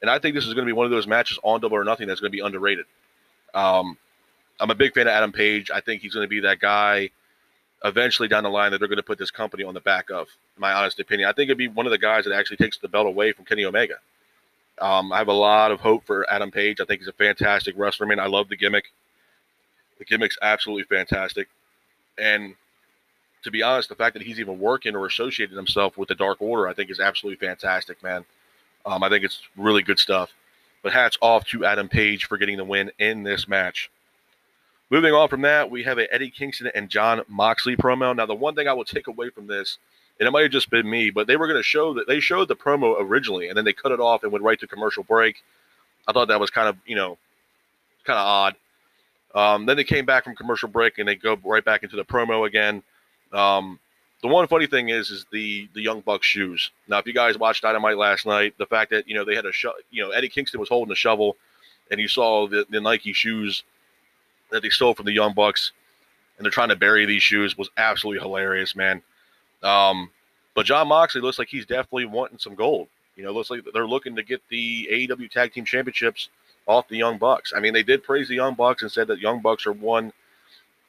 And 0.00 0.10
I 0.10 0.18
think 0.18 0.34
this 0.34 0.46
is 0.46 0.54
going 0.54 0.66
to 0.66 0.68
be 0.68 0.76
one 0.76 0.86
of 0.86 0.90
those 0.90 1.06
matches 1.06 1.38
on 1.42 1.60
Double 1.60 1.76
or 1.76 1.84
Nothing 1.84 2.08
that's 2.08 2.20
going 2.20 2.32
to 2.32 2.36
be 2.36 2.42
underrated. 2.42 2.86
Um, 3.54 3.96
I'm 4.58 4.70
a 4.70 4.74
big 4.74 4.94
fan 4.94 5.06
of 5.06 5.12
Adam 5.12 5.32
Page. 5.32 5.70
I 5.70 5.80
think 5.80 6.02
he's 6.02 6.14
going 6.14 6.24
to 6.24 6.28
be 6.28 6.40
that 6.40 6.60
guy 6.60 7.10
eventually 7.84 8.28
down 8.28 8.44
the 8.44 8.50
line 8.50 8.72
that 8.72 8.78
they're 8.78 8.88
going 8.88 8.96
to 8.96 9.02
put 9.02 9.18
this 9.18 9.30
company 9.30 9.64
on 9.64 9.74
the 9.74 9.80
back 9.80 10.10
of. 10.10 10.28
In 10.56 10.60
my 10.60 10.72
honest 10.72 10.98
opinion, 10.98 11.28
I 11.28 11.32
think 11.32 11.48
it'd 11.48 11.58
be 11.58 11.68
one 11.68 11.86
of 11.86 11.92
the 11.92 11.98
guys 11.98 12.24
that 12.24 12.34
actually 12.34 12.56
takes 12.56 12.78
the 12.78 12.88
belt 12.88 13.06
away 13.06 13.32
from 13.32 13.44
Kenny 13.44 13.64
Omega. 13.64 13.96
Um, 14.80 15.12
I 15.12 15.18
have 15.18 15.28
a 15.28 15.32
lot 15.32 15.70
of 15.70 15.80
hope 15.80 16.04
for 16.04 16.30
Adam 16.30 16.50
Page. 16.50 16.80
I 16.80 16.84
think 16.84 17.00
he's 17.00 17.08
a 17.08 17.12
fantastic 17.12 17.74
wrestler. 17.78 18.06
I 18.06 18.10
mean, 18.10 18.18
I 18.18 18.26
love 18.26 18.48
the 18.48 18.56
gimmick. 18.56 18.84
The 19.98 20.04
gimmick's 20.04 20.36
absolutely 20.42 20.84
fantastic, 20.84 21.48
and 22.18 22.54
to 23.46 23.50
be 23.50 23.62
honest, 23.62 23.88
the 23.88 23.94
fact 23.94 24.14
that 24.14 24.22
he's 24.22 24.40
even 24.40 24.58
working 24.58 24.96
or 24.96 25.06
associated 25.06 25.56
himself 25.56 25.96
with 25.96 26.08
the 26.08 26.14
Dark 26.14 26.42
Order, 26.42 26.66
I 26.66 26.74
think, 26.74 26.90
is 26.90 26.98
absolutely 26.98 27.46
fantastic, 27.46 28.02
man. 28.02 28.24
Um, 28.84 29.02
I 29.02 29.08
think 29.08 29.24
it's 29.24 29.40
really 29.56 29.82
good 29.82 30.00
stuff. 30.00 30.30
But 30.82 30.92
hats 30.92 31.16
off 31.22 31.44
to 31.46 31.64
Adam 31.64 31.88
Page 31.88 32.26
for 32.26 32.38
getting 32.38 32.56
the 32.56 32.64
win 32.64 32.90
in 32.98 33.22
this 33.22 33.46
match. 33.46 33.88
Moving 34.90 35.12
on 35.12 35.28
from 35.28 35.42
that, 35.42 35.70
we 35.70 35.82
have 35.82 35.98
a 35.98 36.12
Eddie 36.14 36.30
Kingston 36.30 36.70
and 36.74 36.88
Jon 36.88 37.22
Moxley 37.28 37.76
promo. 37.76 38.14
Now, 38.14 38.26
the 38.26 38.34
one 38.34 38.54
thing 38.54 38.68
I 38.68 38.72
will 38.72 38.84
take 38.84 39.08
away 39.08 39.30
from 39.30 39.48
this, 39.48 39.78
and 40.20 40.28
it 40.28 40.30
might 40.30 40.42
have 40.42 40.52
just 40.52 40.70
been 40.70 40.88
me, 40.88 41.10
but 41.10 41.26
they 41.26 41.36
were 41.36 41.48
going 41.48 41.58
to 41.58 41.62
show 41.62 41.94
that 41.94 42.06
they 42.06 42.20
showed 42.20 42.48
the 42.48 42.54
promo 42.54 42.96
originally, 43.00 43.48
and 43.48 43.56
then 43.56 43.64
they 43.64 43.72
cut 43.72 43.90
it 43.90 43.98
off 43.98 44.22
and 44.22 44.30
went 44.30 44.44
right 44.44 44.60
to 44.60 44.66
commercial 44.66 45.02
break. 45.02 45.42
I 46.06 46.12
thought 46.12 46.28
that 46.28 46.38
was 46.38 46.50
kind 46.50 46.68
of, 46.68 46.76
you 46.86 46.94
know, 46.94 47.18
kind 48.04 48.18
of 48.18 48.26
odd. 48.26 48.56
Um, 49.34 49.66
then 49.66 49.76
they 49.76 49.84
came 49.84 50.06
back 50.06 50.24
from 50.24 50.36
commercial 50.36 50.68
break 50.68 50.98
and 50.98 51.06
they 51.06 51.14
go 51.14 51.36
right 51.44 51.64
back 51.64 51.82
into 51.82 51.96
the 51.96 52.04
promo 52.04 52.46
again. 52.46 52.82
Um, 53.32 53.78
the 54.22 54.28
one 54.28 54.46
funny 54.48 54.66
thing 54.66 54.88
is, 54.88 55.10
is 55.10 55.26
the 55.30 55.68
the 55.74 55.82
Young 55.82 56.00
Bucks 56.00 56.26
shoes. 56.26 56.70
Now, 56.88 56.98
if 56.98 57.06
you 57.06 57.12
guys 57.12 57.36
watched 57.36 57.62
Dynamite 57.62 57.98
last 57.98 58.24
night, 58.24 58.54
the 58.56 58.64
fact 58.66 58.90
that 58.92 59.06
you 59.06 59.14
know 59.14 59.24
they 59.24 59.34
had 59.34 59.44
a 59.44 59.52
sho- 59.52 59.74
you 59.90 60.02
know 60.02 60.10
Eddie 60.10 60.30
Kingston 60.30 60.58
was 60.58 60.70
holding 60.70 60.90
a 60.90 60.96
shovel, 60.96 61.36
and 61.90 62.00
you 62.00 62.08
saw 62.08 62.46
the, 62.48 62.64
the 62.70 62.80
Nike 62.80 63.12
shoes 63.12 63.62
that 64.50 64.62
they 64.62 64.70
stole 64.70 64.94
from 64.94 65.06
the 65.06 65.12
Young 65.12 65.34
Bucks, 65.34 65.72
and 66.36 66.44
they're 66.44 66.50
trying 66.50 66.68
to 66.68 66.76
bury 66.76 67.06
these 67.06 67.22
shoes 67.22 67.56
was 67.56 67.70
absolutely 67.76 68.20
hilarious, 68.20 68.76
man. 68.76 69.02
Um, 69.62 70.10
but 70.54 70.66
Jon 70.66 70.88
Moxley 70.88 71.20
looks 71.20 71.38
like 71.38 71.48
he's 71.48 71.66
definitely 71.66 72.06
wanting 72.06 72.38
some 72.38 72.54
gold. 72.54 72.88
You 73.16 73.24
know, 73.24 73.32
looks 73.32 73.50
like 73.50 73.62
they're 73.72 73.86
looking 73.86 74.16
to 74.16 74.22
get 74.22 74.42
the 74.50 74.88
AEW 74.90 75.30
Tag 75.30 75.52
Team 75.52 75.64
Championships 75.64 76.28
off 76.66 76.88
the 76.88 76.96
Young 76.96 77.18
Bucks. 77.18 77.52
I 77.56 77.60
mean, 77.60 77.72
they 77.72 77.82
did 77.82 78.02
praise 78.02 78.28
the 78.28 78.34
Young 78.34 78.54
Bucks 78.54 78.82
and 78.82 78.92
said 78.92 79.08
that 79.08 79.20
Young 79.20 79.40
Bucks 79.40 79.66
are 79.66 79.72
one 79.72 80.12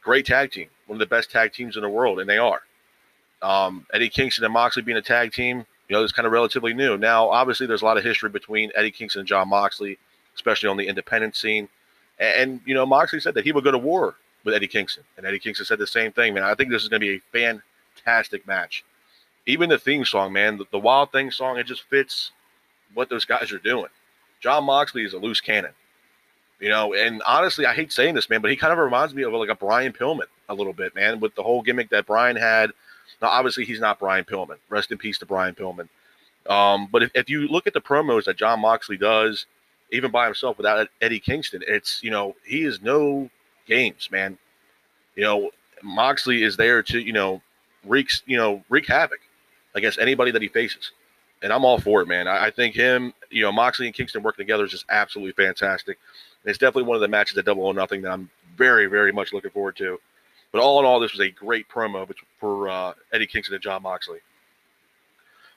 great 0.01 0.25
tag 0.25 0.51
team, 0.51 0.69
one 0.87 0.95
of 0.95 0.99
the 0.99 1.15
best 1.15 1.31
tag 1.31 1.53
teams 1.53 1.75
in 1.75 1.83
the 1.83 1.89
world, 1.89 2.19
and 2.19 2.29
they 2.29 2.37
are. 2.37 2.61
Um, 3.41 3.85
Eddie 3.93 4.09
Kingston 4.09 4.43
and 4.45 4.53
Moxley 4.53 4.81
being 4.81 4.97
a 4.97 5.01
tag 5.01 5.31
team, 5.31 5.65
you 5.87 5.95
know, 5.95 6.03
is 6.03 6.11
kind 6.11 6.25
of 6.25 6.31
relatively 6.31 6.73
new. 6.73 6.97
Now, 6.97 7.29
obviously, 7.29 7.67
there's 7.67 7.81
a 7.81 7.85
lot 7.85 7.97
of 7.97 8.03
history 8.03 8.29
between 8.29 8.71
Eddie 8.75 8.91
Kingston 8.91 9.21
and 9.21 9.27
Jon 9.27 9.47
Moxley, 9.47 9.97
especially 10.35 10.69
on 10.69 10.77
the 10.77 10.87
independent 10.87 11.35
scene. 11.35 11.69
And, 12.19 12.61
you 12.65 12.73
know, 12.73 12.85
Moxley 12.85 13.19
said 13.19 13.33
that 13.35 13.45
he 13.45 13.51
would 13.51 13.63
go 13.63 13.71
to 13.71 13.77
war 13.77 14.15
with 14.43 14.55
Eddie 14.55 14.67
Kingston. 14.67 15.03
And 15.17 15.25
Eddie 15.25 15.39
Kingston 15.39 15.65
said 15.65 15.79
the 15.79 15.87
same 15.87 16.11
thing, 16.11 16.33
man. 16.33 16.43
I 16.43 16.55
think 16.55 16.71
this 16.71 16.81
is 16.81 16.89
going 16.89 17.01
to 17.01 17.07
be 17.07 17.15
a 17.17 17.55
fantastic 18.01 18.47
match. 18.47 18.83
Even 19.45 19.69
the 19.69 19.77
theme 19.77 20.03
song, 20.03 20.33
man, 20.33 20.57
the, 20.57 20.65
the 20.71 20.79
Wild 20.79 21.11
Thing 21.11 21.31
song, 21.31 21.57
it 21.57 21.65
just 21.65 21.83
fits 21.83 22.31
what 22.93 23.09
those 23.09 23.25
guys 23.25 23.51
are 23.51 23.59
doing. 23.59 23.89
Jon 24.39 24.63
Moxley 24.65 25.03
is 25.03 25.13
a 25.13 25.17
loose 25.17 25.41
cannon. 25.41 25.71
You 26.59 26.69
know, 26.69 26.93
and 26.95 27.21
honestly, 27.25 27.65
I 27.65 27.73
hate 27.73 27.91
saying 27.91 28.15
this, 28.15 28.29
man, 28.29 28.41
but 28.41 28.49
he 28.49 28.57
kind 28.57 28.73
of 28.73 28.79
reminds 28.79 29.13
me 29.13 29.23
of 29.23 29.33
like 29.33 29.49
a 29.49 29.55
Brian 29.55 29.93
Pillman 29.93 30.25
a 30.49 30.55
little 30.55 30.73
bit, 30.73 30.95
man, 30.95 31.19
with 31.19 31.35
the 31.35 31.43
whole 31.43 31.61
gimmick 31.61 31.89
that 31.91 32.07
Brian 32.07 32.35
had. 32.35 32.71
Now, 33.21 33.29
obviously, 33.29 33.63
he's 33.63 33.79
not 33.79 33.99
Brian 33.99 34.25
Pillman. 34.25 34.57
Rest 34.69 34.91
in 34.91 34.97
peace 34.97 35.19
to 35.19 35.25
Brian 35.25 35.53
Pillman. 35.53 35.87
Um, 36.49 36.87
but 36.91 37.03
if, 37.03 37.11
if 37.13 37.29
you 37.29 37.47
look 37.47 37.67
at 37.67 37.73
the 37.73 37.81
promos 37.81 38.25
that 38.25 38.37
Jon 38.37 38.59
Moxley 38.59 38.97
does, 38.97 39.45
even 39.91 40.11
by 40.11 40.25
himself 40.25 40.57
without 40.57 40.87
Eddie 41.01 41.19
Kingston. 41.19 41.63
It's 41.67 42.01
you 42.03 42.11
know 42.11 42.35
he 42.45 42.63
is 42.63 42.81
no 42.81 43.29
games, 43.65 44.09
man. 44.11 44.37
You 45.15 45.23
know 45.23 45.51
Moxley 45.83 46.43
is 46.43 46.57
there 46.57 46.83
to 46.83 46.99
you 46.99 47.13
know 47.13 47.41
wreak 47.85 48.09
you 48.25 48.37
know 48.37 48.63
wreak 48.69 48.87
havoc 48.87 49.19
against 49.75 49.99
anybody 49.99 50.31
that 50.31 50.41
he 50.41 50.47
faces, 50.47 50.91
and 51.41 51.53
I'm 51.53 51.65
all 51.65 51.79
for 51.79 52.01
it, 52.01 52.07
man. 52.07 52.27
I, 52.27 52.45
I 52.45 52.51
think 52.51 52.75
him, 52.75 53.13
you 53.29 53.43
know, 53.43 53.51
Moxley 53.51 53.85
and 53.85 53.95
Kingston 53.95 54.23
working 54.23 54.43
together 54.43 54.65
is 54.65 54.71
just 54.71 54.85
absolutely 54.89 55.33
fantastic. 55.33 55.97
And 56.43 56.49
it's 56.49 56.57
definitely 56.57 56.87
one 56.87 56.95
of 56.95 57.01
the 57.01 57.07
matches 57.07 57.37
at 57.37 57.45
Double 57.45 57.63
or 57.63 57.73
Nothing 57.73 58.01
that 58.01 58.11
I'm 58.11 58.29
very 58.55 58.87
very 58.87 59.11
much 59.11 59.33
looking 59.33 59.51
forward 59.51 59.75
to. 59.77 59.99
But 60.51 60.61
all 60.61 60.79
in 60.79 60.85
all, 60.85 60.99
this 60.99 61.11
was 61.11 61.21
a 61.21 61.29
great 61.29 61.67
promo 61.67 62.09
for 62.39 62.69
uh, 62.69 62.93
Eddie 63.11 63.27
Kingston 63.27 63.55
and 63.55 63.63
Jon 63.63 63.83
Moxley. 63.83 64.19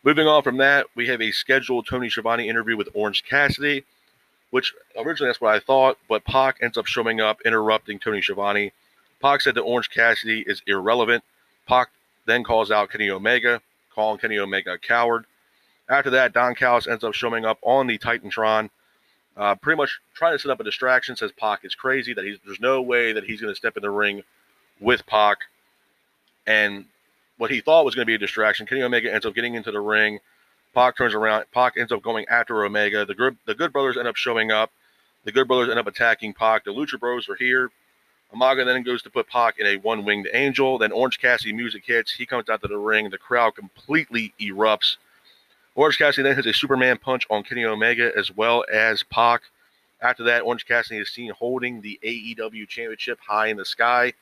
Moving 0.03 0.27
on 0.27 0.43
from 0.43 0.57
that, 0.57 0.87
we 0.95 1.07
have 1.09 1.21
a 1.21 1.31
scheduled 1.31 1.87
Tony 1.87 2.09
Schiavone 2.09 2.49
interview 2.49 2.77
with 2.77 2.89
Orange 2.95 3.23
Cassidy 3.23 3.85
which 4.51 4.75
originally 4.97 5.29
that's 5.29 5.41
what 5.41 5.55
I 5.55 5.61
thought, 5.61 5.99
but 6.09 6.25
Pac 6.25 6.59
ends 6.61 6.77
up 6.77 6.87
showing 6.87 7.21
up, 7.21 7.41
interrupting 7.45 7.99
Tony 7.99 8.21
Schiavone. 8.21 8.73
Pac 9.21 9.43
said 9.43 9.55
that 9.55 9.63
Orange 9.63 9.91
Cassidy 9.91 10.45
is 10.47 10.63
irrelevant. 10.67 11.23
Pac 11.67 11.91
then 12.27 12.43
calls 12.43 12.71
out 12.71 12.91
Kenny 12.91 13.11
Omega, 13.11 13.61
calling 13.95 14.19
Kenny 14.19 14.39
Omega 14.39 14.73
a 14.73 14.79
coward. 14.79 15.25
After 15.89 16.11
that, 16.11 16.33
Don 16.33 16.55
Callis 16.55 16.87
ends 16.87 17.05
up 17.05 17.15
showing 17.15 17.45
up 17.45 17.59
on 17.63 17.87
the 17.87 17.99
Titantron, 17.99 18.71
uh, 19.37 19.55
pretty 19.57 19.77
much 19.77 20.01
trying 20.15 20.35
to 20.35 20.39
set 20.39 20.51
up 20.51 20.61
a 20.61 20.65
distraction. 20.65 21.17
Says 21.17 21.33
Pac 21.33 21.65
is 21.65 21.75
crazy 21.75 22.15
that 22.15 22.25
he's 22.25 22.39
there's 22.45 22.61
no 22.61 22.81
way 22.81 23.13
that 23.13 23.25
he's 23.25 23.41
going 23.41 23.53
to 23.53 23.57
step 23.57 23.77
in 23.77 23.83
the 23.83 23.91
ring 23.91 24.23
with 24.81 25.05
Pac, 25.07 25.39
and 26.47 26.87
what 27.39 27.51
he 27.51 27.61
thought 27.61 27.85
was 27.85 27.95
going 27.95 28.05
to 28.05 28.11
be 28.11 28.15
a 28.15 28.19
distraction. 28.19 28.67
Kenny 28.67 28.83
Omega 28.83 29.13
ends 29.13 29.27
up 29.27 29.35
getting 29.35 29.55
into 29.55 29.73
the 29.73 29.81
ring. 29.81 30.21
Pac 30.75 30.97
turns 30.97 31.15
around. 31.15 31.45
Pac 31.53 31.77
ends 31.77 31.93
up 31.93 32.03
going 32.03 32.27
after 32.29 32.65
Omega. 32.65 33.05
The 33.05 33.15
good 33.15 33.37
the 33.47 33.55
Good 33.55 33.73
Brothers 33.73 33.97
end 33.97 34.09
up 34.09 34.17
showing 34.17 34.51
up. 34.51 34.71
The 35.25 35.33
Good 35.33 35.49
Brothers 35.49 35.69
end 35.69 35.79
up 35.79 35.87
attacking 35.87 36.35
Pac. 36.35 36.65
The 36.65 36.73
Lucha 36.73 36.99
Bros 36.99 37.29
are 37.29 37.37
here. 37.37 37.71
Omega 38.33 38.65
then 38.65 38.83
goes 38.83 39.03
to 39.03 39.11
put 39.11 39.29
Pac 39.29 39.59
in 39.59 39.67
a 39.67 39.77
one 39.79 40.05
winged 40.05 40.29
angel. 40.33 40.79
Then 40.79 40.93
Orange 40.93 41.19
Cassidy 41.21 41.53
music 41.53 41.85
hits. 41.85 42.13
He 42.13 42.27
comes 42.27 42.49
out 42.49 42.63
to 42.63 42.69
the 42.69 42.79
ring. 42.79 43.11
The 43.11 43.19
crowd 43.19 43.57
completely 43.57 44.33
erupts. 44.41 44.97
Orange 45.75 45.99
Cassidy 45.99 46.23
then 46.23 46.37
hits 46.37 46.47
a 46.47 46.55
Superman 46.55 46.99
punch 46.99 47.27
on 47.31 47.43
Kenny 47.43 47.65
Omega 47.65 48.13
as 48.17 48.31
well 48.31 48.65
as 48.73 49.03
Pac. 49.03 49.43
After 50.01 50.23
that, 50.25 50.43
Orange 50.43 50.67
Cassidy 50.67 51.01
is 51.01 51.11
seen 51.11 51.31
holding 51.33 51.81
the 51.81 51.99
AEW 52.03 52.69
Championship 52.69 53.19
high 53.27 53.49
in 53.49 53.57
the 53.57 53.65
sky. 53.65 54.13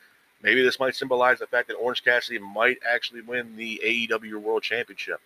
Maybe 0.43 0.63
this 0.63 0.81
might 0.81 0.95
symbolize 0.95 1.39
the 1.39 1.47
fact 1.47 1.69
that 1.69 1.75
Orange 1.75 2.03
Cassidy 2.03 2.39
might 2.39 2.79
actually 2.89 3.21
win 3.21 3.57
the 3.57 3.81
AEW 3.85 4.37
World 4.41 4.63
Championship. 4.63 5.21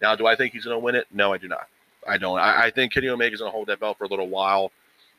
Now, 0.00 0.14
do 0.14 0.26
I 0.26 0.36
think 0.36 0.52
he's 0.52 0.64
going 0.64 0.74
to 0.74 0.78
win 0.78 0.94
it? 0.94 1.06
No, 1.12 1.32
I 1.32 1.38
do 1.38 1.48
not. 1.48 1.68
I 2.06 2.18
don't. 2.18 2.38
I, 2.38 2.64
I 2.64 2.70
think 2.70 2.92
Kenny 2.92 3.08
Omega 3.08 3.34
is 3.34 3.40
going 3.40 3.50
to 3.50 3.54
hold 3.54 3.68
that 3.68 3.80
belt 3.80 3.98
for 3.98 4.04
a 4.04 4.08
little 4.08 4.28
while. 4.28 4.72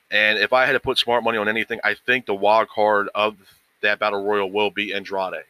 And 0.09 0.39
if 0.39 0.51
I 0.51 0.65
had 0.65 0.73
to 0.73 0.79
put 0.79 0.97
smart 0.97 1.23
money 1.23 1.37
on 1.37 1.47
anything, 1.47 1.79
I 1.83 1.93
think 1.93 2.25
the 2.25 2.33
wild 2.33 2.69
card 2.69 3.09
of 3.15 3.35
that 3.81 3.99
battle 3.99 4.23
royal 4.23 4.51
will 4.51 4.71
be 4.71 4.93
Andrade. 4.93 5.43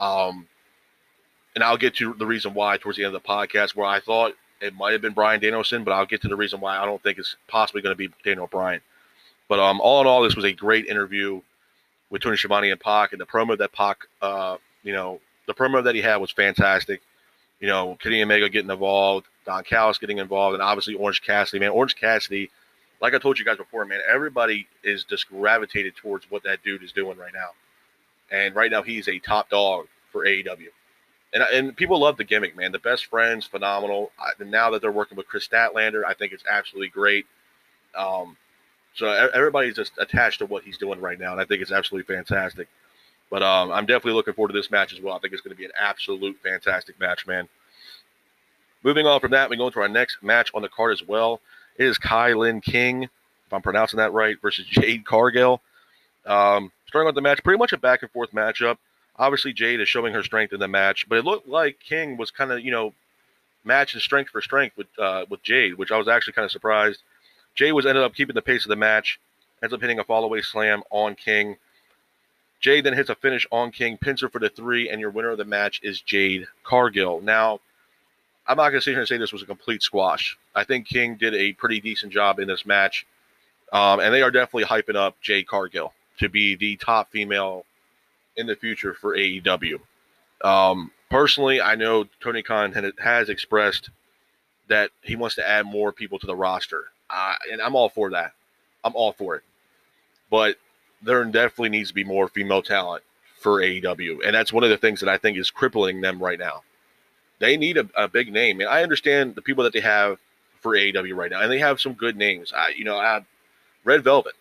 Um, 0.00 0.46
and 1.54 1.64
I'll 1.64 1.76
get 1.76 1.94
to 1.96 2.14
the 2.14 2.26
reason 2.26 2.54
why 2.54 2.76
towards 2.76 2.98
the 2.98 3.04
end 3.04 3.14
of 3.14 3.22
the 3.22 3.28
podcast, 3.28 3.74
where 3.74 3.86
I 3.86 4.00
thought 4.00 4.34
it 4.60 4.74
might 4.74 4.92
have 4.92 5.02
been 5.02 5.12
Bryan 5.12 5.40
Danielson, 5.40 5.84
but 5.84 5.92
I'll 5.92 6.06
get 6.06 6.22
to 6.22 6.28
the 6.28 6.36
reason 6.36 6.60
why 6.60 6.78
I 6.78 6.84
don't 6.84 7.02
think 7.02 7.18
it's 7.18 7.36
possibly 7.48 7.82
going 7.82 7.92
to 7.92 7.96
be 7.96 8.10
Daniel 8.24 8.46
Bryan. 8.46 8.80
But 9.48 9.58
um, 9.58 9.80
all 9.80 10.00
in 10.00 10.06
all, 10.06 10.22
this 10.22 10.36
was 10.36 10.44
a 10.44 10.52
great 10.52 10.86
interview 10.86 11.40
with 12.10 12.22
Tony 12.22 12.36
Schiavone 12.36 12.70
and 12.70 12.80
Pac, 12.80 13.12
and 13.12 13.20
the 13.20 13.26
promo 13.26 13.56
that 13.58 13.72
Pac, 13.72 13.98
uh, 14.22 14.56
you 14.82 14.92
know, 14.92 15.20
the 15.46 15.54
promo 15.54 15.82
that 15.84 15.94
he 15.94 16.00
had 16.00 16.16
was 16.16 16.30
fantastic. 16.30 17.00
You 17.60 17.68
know, 17.68 17.96
Kenny 18.00 18.22
Omega 18.22 18.48
getting 18.48 18.70
involved, 18.70 19.26
Don 19.44 19.64
Callis 19.64 19.98
getting 19.98 20.18
involved, 20.18 20.54
and 20.54 20.62
obviously 20.62 20.94
Orange 20.94 21.22
Cassidy. 21.22 21.60
Man, 21.60 21.70
Orange 21.70 21.96
Cassidy– 21.96 22.50
like 23.00 23.14
I 23.14 23.18
told 23.18 23.38
you 23.38 23.44
guys 23.44 23.56
before, 23.56 23.84
man, 23.84 24.00
everybody 24.10 24.66
is 24.82 25.04
just 25.04 25.28
gravitated 25.28 25.96
towards 25.96 26.30
what 26.30 26.42
that 26.44 26.62
dude 26.62 26.82
is 26.82 26.92
doing 26.92 27.18
right 27.18 27.32
now. 27.34 27.50
And 28.30 28.54
right 28.54 28.70
now, 28.70 28.82
he's 28.82 29.08
a 29.08 29.18
top 29.18 29.50
dog 29.50 29.86
for 30.12 30.24
AEW. 30.24 30.68
And, 31.32 31.42
and 31.42 31.76
people 31.76 32.00
love 32.00 32.16
the 32.16 32.24
gimmick, 32.24 32.56
man. 32.56 32.72
The 32.72 32.78
best 32.78 33.06
friends, 33.06 33.46
phenomenal. 33.46 34.12
I, 34.18 34.42
now 34.42 34.70
that 34.70 34.80
they're 34.80 34.92
working 34.92 35.16
with 35.16 35.28
Kris 35.28 35.46
Statlander, 35.46 36.04
I 36.04 36.14
think 36.14 36.32
it's 36.32 36.44
absolutely 36.50 36.88
great. 36.88 37.26
Um, 37.94 38.36
so 38.94 39.08
everybody's 39.08 39.76
just 39.76 39.92
attached 39.98 40.38
to 40.38 40.46
what 40.46 40.64
he's 40.64 40.78
doing 40.78 41.00
right 41.00 41.20
now, 41.20 41.32
and 41.32 41.40
I 41.40 41.44
think 41.44 41.60
it's 41.60 41.72
absolutely 41.72 42.14
fantastic. 42.14 42.68
But 43.30 43.42
um, 43.42 43.72
I'm 43.72 43.86
definitely 43.86 44.12
looking 44.12 44.34
forward 44.34 44.52
to 44.52 44.58
this 44.58 44.70
match 44.70 44.92
as 44.92 45.00
well. 45.00 45.14
I 45.14 45.18
think 45.18 45.32
it's 45.32 45.42
going 45.42 45.54
to 45.54 45.58
be 45.58 45.64
an 45.64 45.72
absolute 45.78 46.36
fantastic 46.42 46.98
match, 47.00 47.26
man. 47.26 47.48
Moving 48.82 49.06
on 49.06 49.20
from 49.20 49.32
that, 49.32 49.50
we 49.50 49.56
go 49.56 49.66
into 49.66 49.80
our 49.80 49.88
next 49.88 50.22
match 50.22 50.50
on 50.54 50.62
the 50.62 50.68
card 50.68 50.92
as 50.92 51.02
well. 51.02 51.40
It 51.76 51.86
is 51.86 51.98
KiLynn 51.98 52.62
King, 52.62 53.04
if 53.04 53.52
I'm 53.52 53.62
pronouncing 53.62 53.98
that 53.98 54.12
right, 54.12 54.36
versus 54.40 54.64
Jade 54.66 55.04
Cargill. 55.04 55.60
Um, 56.24 56.70
starting 56.86 57.06
with 57.06 57.14
the 57.14 57.20
match, 57.20 57.42
pretty 57.42 57.58
much 57.58 57.72
a 57.72 57.78
back 57.78 58.02
and 58.02 58.10
forth 58.10 58.30
matchup. 58.30 58.78
Obviously, 59.16 59.52
Jade 59.52 59.80
is 59.80 59.88
showing 59.88 60.12
her 60.14 60.22
strength 60.22 60.52
in 60.52 60.60
the 60.60 60.68
match, 60.68 61.08
but 61.08 61.18
it 61.18 61.24
looked 61.24 61.48
like 61.48 61.78
King 61.80 62.16
was 62.16 62.30
kind 62.30 62.52
of, 62.52 62.60
you 62.60 62.70
know, 62.70 62.92
matching 63.64 64.00
strength 64.00 64.30
for 64.30 64.40
strength 64.40 64.76
with 64.76 64.86
uh, 64.98 65.24
with 65.28 65.42
Jade, 65.42 65.74
which 65.74 65.90
I 65.90 65.98
was 65.98 66.06
actually 66.06 66.34
kind 66.34 66.44
of 66.44 66.52
surprised. 66.52 67.02
Jade 67.54 67.72
was 67.72 67.86
ended 67.86 68.04
up 68.04 68.14
keeping 68.14 68.34
the 68.34 68.42
pace 68.42 68.64
of 68.64 68.68
the 68.68 68.76
match, 68.76 69.18
ends 69.62 69.72
up 69.72 69.80
hitting 69.80 69.98
a 69.98 70.04
fallaway 70.04 70.44
slam 70.44 70.82
on 70.90 71.14
King. 71.14 71.56
Jade 72.60 72.84
then 72.84 72.94
hits 72.94 73.10
a 73.10 73.14
finish 73.14 73.46
on 73.50 73.70
King, 73.70 73.98
pins 73.98 74.22
her 74.22 74.28
for 74.28 74.38
the 74.38 74.48
three, 74.48 74.88
and 74.88 75.00
your 75.00 75.10
winner 75.10 75.30
of 75.30 75.38
the 75.38 75.44
match 75.44 75.80
is 75.82 76.00
Jade 76.00 76.46
Cargill. 76.64 77.20
Now, 77.20 77.60
I'm 78.46 78.56
not 78.56 78.70
going 78.70 78.80
to 78.80 78.80
sit 78.80 78.92
here 78.92 79.00
and 79.00 79.08
say 79.08 79.18
this 79.18 79.32
was 79.32 79.42
a 79.42 79.46
complete 79.46 79.82
squash. 79.82 80.38
I 80.54 80.64
think 80.64 80.86
King 80.86 81.16
did 81.16 81.34
a 81.34 81.52
pretty 81.52 81.80
decent 81.80 82.12
job 82.12 82.38
in 82.38 82.48
this 82.48 82.64
match. 82.64 83.06
Um, 83.72 84.00
and 84.00 84.14
they 84.14 84.22
are 84.22 84.30
definitely 84.30 84.64
hyping 84.64 84.96
up 84.96 85.20
Jade 85.20 85.48
Cargill 85.48 85.92
to 86.18 86.28
be 86.28 86.54
the 86.54 86.76
top 86.76 87.10
female 87.10 87.64
in 88.36 88.46
the 88.46 88.56
future 88.56 88.94
for 88.94 89.16
AEW. 89.16 89.80
Um, 90.42 90.92
personally, 91.10 91.60
I 91.60 91.74
know 91.74 92.04
Tony 92.20 92.42
Khan 92.42 92.72
has 92.98 93.28
expressed 93.28 93.90
that 94.68 94.90
he 95.02 95.16
wants 95.16 95.36
to 95.36 95.48
add 95.48 95.66
more 95.66 95.92
people 95.92 96.18
to 96.18 96.26
the 96.26 96.36
roster. 96.36 96.84
Uh, 97.10 97.34
and 97.50 97.60
I'm 97.60 97.74
all 97.74 97.88
for 97.88 98.10
that. 98.10 98.32
I'm 98.84 98.94
all 98.94 99.12
for 99.12 99.36
it. 99.36 99.42
But 100.30 100.56
there 101.06 101.24
definitely 101.24 101.70
needs 101.70 101.88
to 101.88 101.94
be 101.94 102.04
more 102.04 102.28
female 102.28 102.62
talent 102.62 103.02
for 103.38 103.60
AEW. 103.60 104.26
And 104.26 104.34
that's 104.34 104.52
one 104.52 104.64
of 104.64 104.70
the 104.70 104.76
things 104.76 105.00
that 105.00 105.08
I 105.08 105.18
think 105.18 105.38
is 105.38 105.50
crippling 105.50 106.00
them 106.00 106.18
right 106.22 106.38
now. 106.38 106.62
They 107.38 107.56
need 107.56 107.76
a, 107.76 107.88
a 107.96 108.08
big 108.08 108.32
name. 108.32 108.60
And 108.60 108.68
I 108.68 108.82
understand 108.82 109.34
the 109.34 109.42
people 109.42 109.64
that 109.64 109.72
they 109.72 109.80
have 109.80 110.18
for 110.60 110.72
AEW 110.72 111.14
right 111.14 111.30
now, 111.30 111.42
and 111.42 111.52
they 111.52 111.58
have 111.58 111.80
some 111.80 111.92
good 111.92 112.16
names. 112.16 112.52
I, 112.54 112.72
you 112.76 112.84
know, 112.84 112.96
I, 112.96 113.24
Red 113.84 114.02
Velvet 114.02 114.34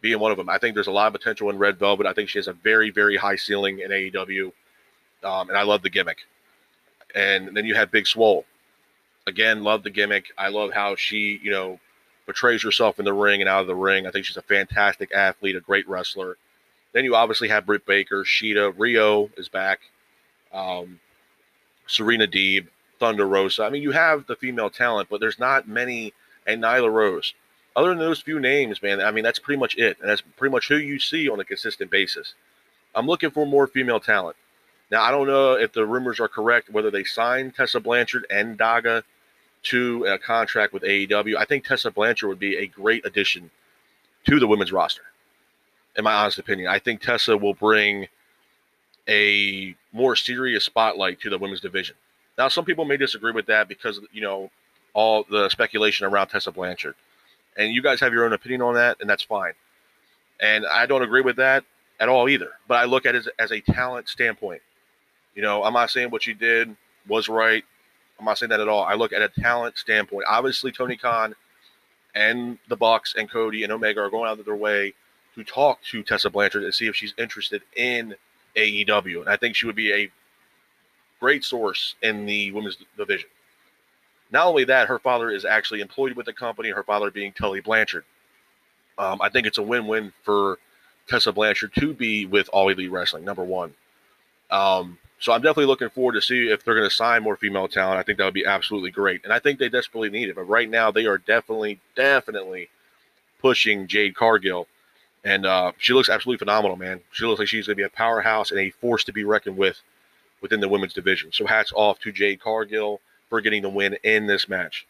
being 0.00 0.18
one 0.18 0.32
of 0.32 0.36
them. 0.36 0.48
I 0.48 0.58
think 0.58 0.74
there's 0.74 0.88
a 0.88 0.92
lot 0.92 1.06
of 1.06 1.12
potential 1.12 1.50
in 1.50 1.58
Red 1.58 1.78
Velvet. 1.78 2.06
I 2.06 2.12
think 2.12 2.28
she 2.28 2.38
has 2.38 2.48
a 2.48 2.52
very, 2.52 2.90
very 2.90 3.16
high 3.16 3.36
ceiling 3.36 3.78
in 3.78 3.90
AEW, 3.90 4.52
um, 5.22 5.48
and 5.48 5.56
I 5.56 5.62
love 5.62 5.82
the 5.82 5.90
gimmick. 5.90 6.18
And 7.14 7.56
then 7.56 7.64
you 7.64 7.74
have 7.74 7.90
Big 7.90 8.06
Swole. 8.06 8.44
Again, 9.26 9.62
love 9.62 9.84
the 9.84 9.90
gimmick. 9.90 10.26
I 10.36 10.48
love 10.48 10.72
how 10.72 10.96
she, 10.96 11.38
you 11.42 11.52
know, 11.52 11.78
portrays 12.24 12.62
herself 12.62 12.98
in 12.98 13.04
the 13.04 13.12
ring 13.12 13.40
and 13.40 13.48
out 13.48 13.62
of 13.62 13.66
the 13.66 13.74
ring. 13.74 14.06
I 14.06 14.10
think 14.10 14.24
she's 14.24 14.36
a 14.36 14.42
fantastic 14.42 15.12
athlete, 15.12 15.56
a 15.56 15.60
great 15.60 15.88
wrestler. 15.88 16.36
Then 16.92 17.04
you 17.04 17.14
obviously 17.14 17.48
have 17.48 17.66
Britt 17.66 17.86
Baker, 17.86 18.24
Shida, 18.24 18.74
Rio 18.76 19.30
is 19.36 19.48
back. 19.48 19.80
Um, 20.52 21.00
Serena 21.86 22.26
Deeb, 22.26 22.68
Thunder 22.98 23.26
Rosa. 23.26 23.64
I 23.64 23.70
mean, 23.70 23.82
you 23.82 23.90
have 23.92 24.26
the 24.26 24.36
female 24.36 24.70
talent, 24.70 25.08
but 25.10 25.20
there's 25.20 25.38
not 25.38 25.68
many, 25.68 26.12
and 26.46 26.62
Nyla 26.62 26.92
Rose. 26.92 27.34
Other 27.74 27.90
than 27.90 27.98
those 27.98 28.20
few 28.20 28.38
names, 28.38 28.82
man, 28.82 29.00
I 29.00 29.10
mean, 29.10 29.24
that's 29.24 29.38
pretty 29.38 29.58
much 29.58 29.76
it. 29.76 29.98
And 30.00 30.08
that's 30.08 30.20
pretty 30.20 30.52
much 30.52 30.68
who 30.68 30.76
you 30.76 30.98
see 30.98 31.28
on 31.28 31.40
a 31.40 31.44
consistent 31.44 31.90
basis. 31.90 32.34
I'm 32.94 33.06
looking 33.06 33.30
for 33.30 33.46
more 33.46 33.66
female 33.66 34.00
talent. 34.00 34.36
Now, 34.90 35.02
I 35.02 35.10
don't 35.10 35.26
know 35.26 35.54
if 35.54 35.72
the 35.72 35.86
rumors 35.86 36.20
are 36.20 36.28
correct, 36.28 36.68
whether 36.68 36.90
they 36.90 37.04
signed 37.04 37.54
Tessa 37.54 37.80
Blanchard 37.80 38.26
and 38.28 38.58
Daga 38.58 39.02
to 39.64 40.04
a 40.06 40.18
contract 40.18 40.72
with 40.72 40.82
AEW. 40.82 41.36
I 41.36 41.44
think 41.44 41.64
Tessa 41.64 41.90
Blanchard 41.90 42.28
would 42.28 42.38
be 42.38 42.56
a 42.56 42.66
great 42.66 43.06
addition 43.06 43.50
to 44.26 44.40
the 44.40 44.46
women's 44.46 44.72
roster, 44.72 45.02
in 45.96 46.04
my 46.04 46.12
honest 46.12 46.38
opinion. 46.38 46.68
I 46.68 46.78
think 46.78 47.00
Tessa 47.00 47.36
will 47.36 47.54
bring 47.54 48.08
a 49.08 49.74
more 49.92 50.16
serious 50.16 50.64
spotlight 50.64 51.20
to 51.20 51.30
the 51.30 51.38
women's 51.38 51.60
division. 51.60 51.96
Now, 52.38 52.48
some 52.48 52.64
people 52.64 52.84
may 52.84 52.96
disagree 52.96 53.32
with 53.32 53.46
that 53.46 53.68
because 53.68 54.00
you 54.12 54.20
know 54.20 54.50
all 54.94 55.24
the 55.30 55.48
speculation 55.48 56.06
around 56.06 56.28
Tessa 56.28 56.50
Blanchard, 56.52 56.94
and 57.56 57.72
you 57.72 57.82
guys 57.82 58.00
have 58.00 58.12
your 58.12 58.24
own 58.24 58.32
opinion 58.32 58.62
on 58.62 58.74
that, 58.74 58.98
and 59.00 59.08
that's 59.08 59.22
fine. 59.22 59.52
And 60.40 60.66
I 60.66 60.86
don't 60.86 61.02
agree 61.02 61.20
with 61.20 61.36
that 61.36 61.64
at 62.00 62.08
all 62.08 62.28
either. 62.28 62.50
But 62.66 62.76
I 62.76 62.84
look 62.84 63.06
at 63.06 63.14
it 63.14 63.18
as, 63.18 63.28
as 63.38 63.52
a 63.52 63.60
talent 63.60 64.08
standpoint. 64.08 64.62
You 65.34 65.42
know, 65.42 65.62
I'm 65.62 65.72
not 65.72 65.90
saying 65.90 66.10
what 66.10 66.22
she 66.22 66.34
did 66.34 66.74
was 67.08 67.28
right. 67.28 67.64
I'm 68.22 68.26
not 68.26 68.38
saying 68.38 68.50
that 68.50 68.60
at 68.60 68.68
all. 68.68 68.84
I 68.84 68.94
look 68.94 69.12
at 69.12 69.20
a 69.20 69.28
talent 69.28 69.76
standpoint. 69.76 70.26
Obviously, 70.28 70.70
Tony 70.70 70.96
Khan 70.96 71.34
and 72.14 72.56
the 72.68 72.76
Bucks 72.76 73.16
and 73.18 73.28
Cody 73.28 73.64
and 73.64 73.72
Omega 73.72 74.00
are 74.00 74.10
going 74.10 74.30
out 74.30 74.38
of 74.38 74.44
their 74.44 74.54
way 74.54 74.94
to 75.34 75.42
talk 75.42 75.82
to 75.90 76.04
Tessa 76.04 76.30
Blanchard 76.30 76.62
and 76.62 76.72
see 76.72 76.86
if 76.86 76.94
she's 76.94 77.14
interested 77.18 77.62
in 77.74 78.14
AEW. 78.54 79.22
And 79.22 79.28
I 79.28 79.36
think 79.36 79.56
she 79.56 79.66
would 79.66 79.74
be 79.74 79.92
a 79.92 80.08
great 81.18 81.42
source 81.42 81.96
in 82.02 82.24
the 82.24 82.52
women's 82.52 82.78
division. 82.96 83.28
Not 84.30 84.46
only 84.46 84.62
that, 84.64 84.86
her 84.86 85.00
father 85.00 85.30
is 85.30 85.44
actually 85.44 85.80
employed 85.80 86.12
with 86.12 86.26
the 86.26 86.32
company, 86.32 86.68
her 86.70 86.84
father 86.84 87.10
being 87.10 87.32
Tully 87.32 87.60
Blanchard. 87.60 88.04
Um, 88.98 89.20
I 89.20 89.30
think 89.30 89.48
it's 89.48 89.58
a 89.58 89.62
win 89.62 89.88
win 89.88 90.12
for 90.22 90.60
Tessa 91.08 91.32
Blanchard 91.32 91.72
to 91.80 91.92
be 91.92 92.26
with 92.26 92.48
All 92.52 92.68
Elite 92.68 92.92
Wrestling, 92.92 93.24
number 93.24 93.42
one. 93.42 93.74
Um, 94.48 94.96
so 95.22 95.32
I'm 95.32 95.40
definitely 95.40 95.66
looking 95.66 95.90
forward 95.90 96.12
to 96.14 96.22
see 96.22 96.48
if 96.50 96.64
they're 96.64 96.74
going 96.74 96.88
to 96.88 96.94
sign 96.94 97.22
more 97.22 97.36
female 97.36 97.68
talent. 97.68 97.98
I 97.98 98.02
think 98.02 98.18
that 98.18 98.24
would 98.24 98.34
be 98.34 98.44
absolutely 98.44 98.90
great. 98.90 99.24
And 99.24 99.32
I 99.32 99.38
think 99.38 99.58
they 99.58 99.68
desperately 99.68 100.10
need 100.10 100.28
it. 100.28 100.34
But 100.34 100.48
right 100.48 100.68
now, 100.68 100.90
they 100.90 101.06
are 101.06 101.18
definitely, 101.18 101.80
definitely 101.94 102.68
pushing 103.40 103.86
Jade 103.86 104.14
Cargill 104.14 104.66
and 105.24 105.46
uh, 105.46 105.72
she 105.78 105.92
looks 105.92 106.08
absolutely 106.08 106.38
phenomenal, 106.38 106.76
man. 106.76 107.00
She 107.12 107.24
looks 107.24 107.38
like 107.38 107.48
she's 107.48 107.66
going 107.66 107.76
to 107.76 107.80
be 107.80 107.86
a 107.86 107.90
powerhouse 107.90 108.50
and 108.50 108.58
a 108.58 108.70
force 108.70 109.04
to 109.04 109.12
be 109.12 109.24
reckoned 109.24 109.56
with 109.56 109.80
within 110.40 110.60
the 110.60 110.68
women's 110.68 110.94
division. 110.94 111.30
So 111.32 111.46
hats 111.46 111.72
off 111.74 112.00
to 112.00 112.10
Jade 112.10 112.40
Cargill 112.40 113.00
for 113.28 113.40
getting 113.40 113.62
the 113.62 113.68
win 113.68 113.96
in 114.02 114.26
this 114.26 114.48
match. 114.48 114.86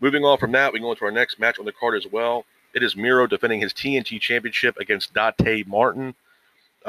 Moving 0.00 0.24
on 0.24 0.38
from 0.38 0.52
that, 0.52 0.72
we 0.72 0.80
go 0.80 0.92
into 0.92 1.04
our 1.04 1.10
next 1.10 1.38
match 1.38 1.58
on 1.58 1.64
the 1.64 1.72
card 1.72 1.96
as 1.96 2.06
well. 2.06 2.44
It 2.74 2.82
is 2.82 2.94
Miro 2.94 3.26
defending 3.26 3.60
his 3.60 3.72
TNT 3.72 4.20
Championship 4.20 4.76
against 4.76 5.14
Dante 5.14 5.64
Martin. 5.66 6.14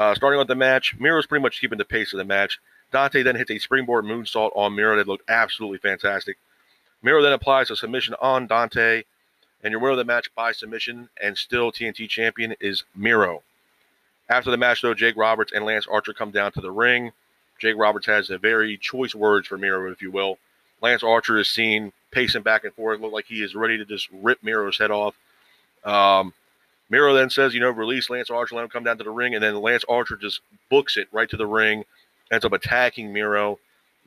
Uh, 0.00 0.14
starting 0.14 0.38
with 0.38 0.48
the 0.48 0.54
match, 0.54 0.96
Miro's 0.98 1.26
pretty 1.26 1.42
much 1.42 1.60
keeping 1.60 1.76
the 1.76 1.84
pace 1.84 2.14
of 2.14 2.16
the 2.16 2.24
match. 2.24 2.58
Dante 2.90 3.22
then 3.22 3.36
hits 3.36 3.50
a 3.50 3.58
springboard 3.58 4.06
moonsault 4.06 4.50
on 4.56 4.74
Miro 4.74 4.96
that 4.96 5.06
looked 5.06 5.28
absolutely 5.28 5.76
fantastic. 5.76 6.38
Miro 7.02 7.22
then 7.22 7.34
applies 7.34 7.70
a 7.70 7.76
submission 7.76 8.14
on 8.18 8.46
Dante, 8.46 9.02
and 9.62 9.72
your 9.72 9.78
winner 9.78 9.92
of 9.92 9.98
the 9.98 10.04
match 10.06 10.34
by 10.34 10.52
submission 10.52 11.10
and 11.22 11.36
still 11.36 11.70
TNT 11.70 12.08
champion 12.08 12.54
is 12.60 12.82
Miro. 12.96 13.42
After 14.30 14.50
the 14.50 14.56
match, 14.56 14.80
though, 14.80 14.94
Jake 14.94 15.18
Roberts 15.18 15.52
and 15.52 15.66
Lance 15.66 15.86
Archer 15.86 16.14
come 16.14 16.30
down 16.30 16.52
to 16.52 16.62
the 16.62 16.70
ring. 16.70 17.12
Jake 17.58 17.76
Roberts 17.76 18.06
has 18.06 18.30
a 18.30 18.38
very 18.38 18.78
choice 18.78 19.14
words 19.14 19.48
for 19.48 19.58
Miro, 19.58 19.92
if 19.92 20.00
you 20.00 20.10
will. 20.10 20.38
Lance 20.80 21.02
Archer 21.02 21.36
is 21.38 21.50
seen 21.50 21.92
pacing 22.10 22.40
back 22.40 22.64
and 22.64 22.72
forth, 22.72 23.00
look 23.00 23.12
like 23.12 23.26
he 23.26 23.42
is 23.42 23.54
ready 23.54 23.76
to 23.76 23.84
just 23.84 24.08
rip 24.10 24.42
Miro's 24.42 24.78
head 24.78 24.90
off. 24.90 25.14
Um, 25.84 26.32
Miro 26.90 27.14
then 27.14 27.30
says, 27.30 27.54
you 27.54 27.60
know, 27.60 27.70
release 27.70 28.10
Lance 28.10 28.30
Archer, 28.30 28.56
let 28.56 28.64
him 28.64 28.68
come 28.68 28.84
down 28.84 28.98
to 28.98 29.04
the 29.04 29.10
ring, 29.10 29.34
and 29.34 29.42
then 29.42 29.60
Lance 29.60 29.84
Archer 29.88 30.16
just 30.16 30.40
books 30.68 30.96
it 30.96 31.08
right 31.12 31.30
to 31.30 31.36
the 31.36 31.46
ring, 31.46 31.84
ends 32.30 32.44
up 32.44 32.52
attacking 32.52 33.12
Miro. 33.12 33.58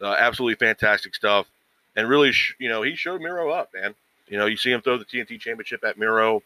Uh, 0.01 0.15
absolutely 0.19 0.55
fantastic 0.55 1.15
stuff, 1.15 1.47
and 1.95 2.09
really, 2.09 2.31
sh- 2.33 2.55
you 2.59 2.67
know, 2.67 2.81
he 2.81 2.95
showed 2.95 3.21
Miro 3.21 3.51
up, 3.51 3.69
man. 3.73 3.95
You 4.27 4.37
know, 4.37 4.45
you 4.45 4.57
see 4.57 4.71
him 4.71 4.81
throw 4.81 4.97
the 4.97 5.05
TNT 5.05 5.39
Championship 5.39 5.83
at 5.85 5.97
Miro. 5.97 6.43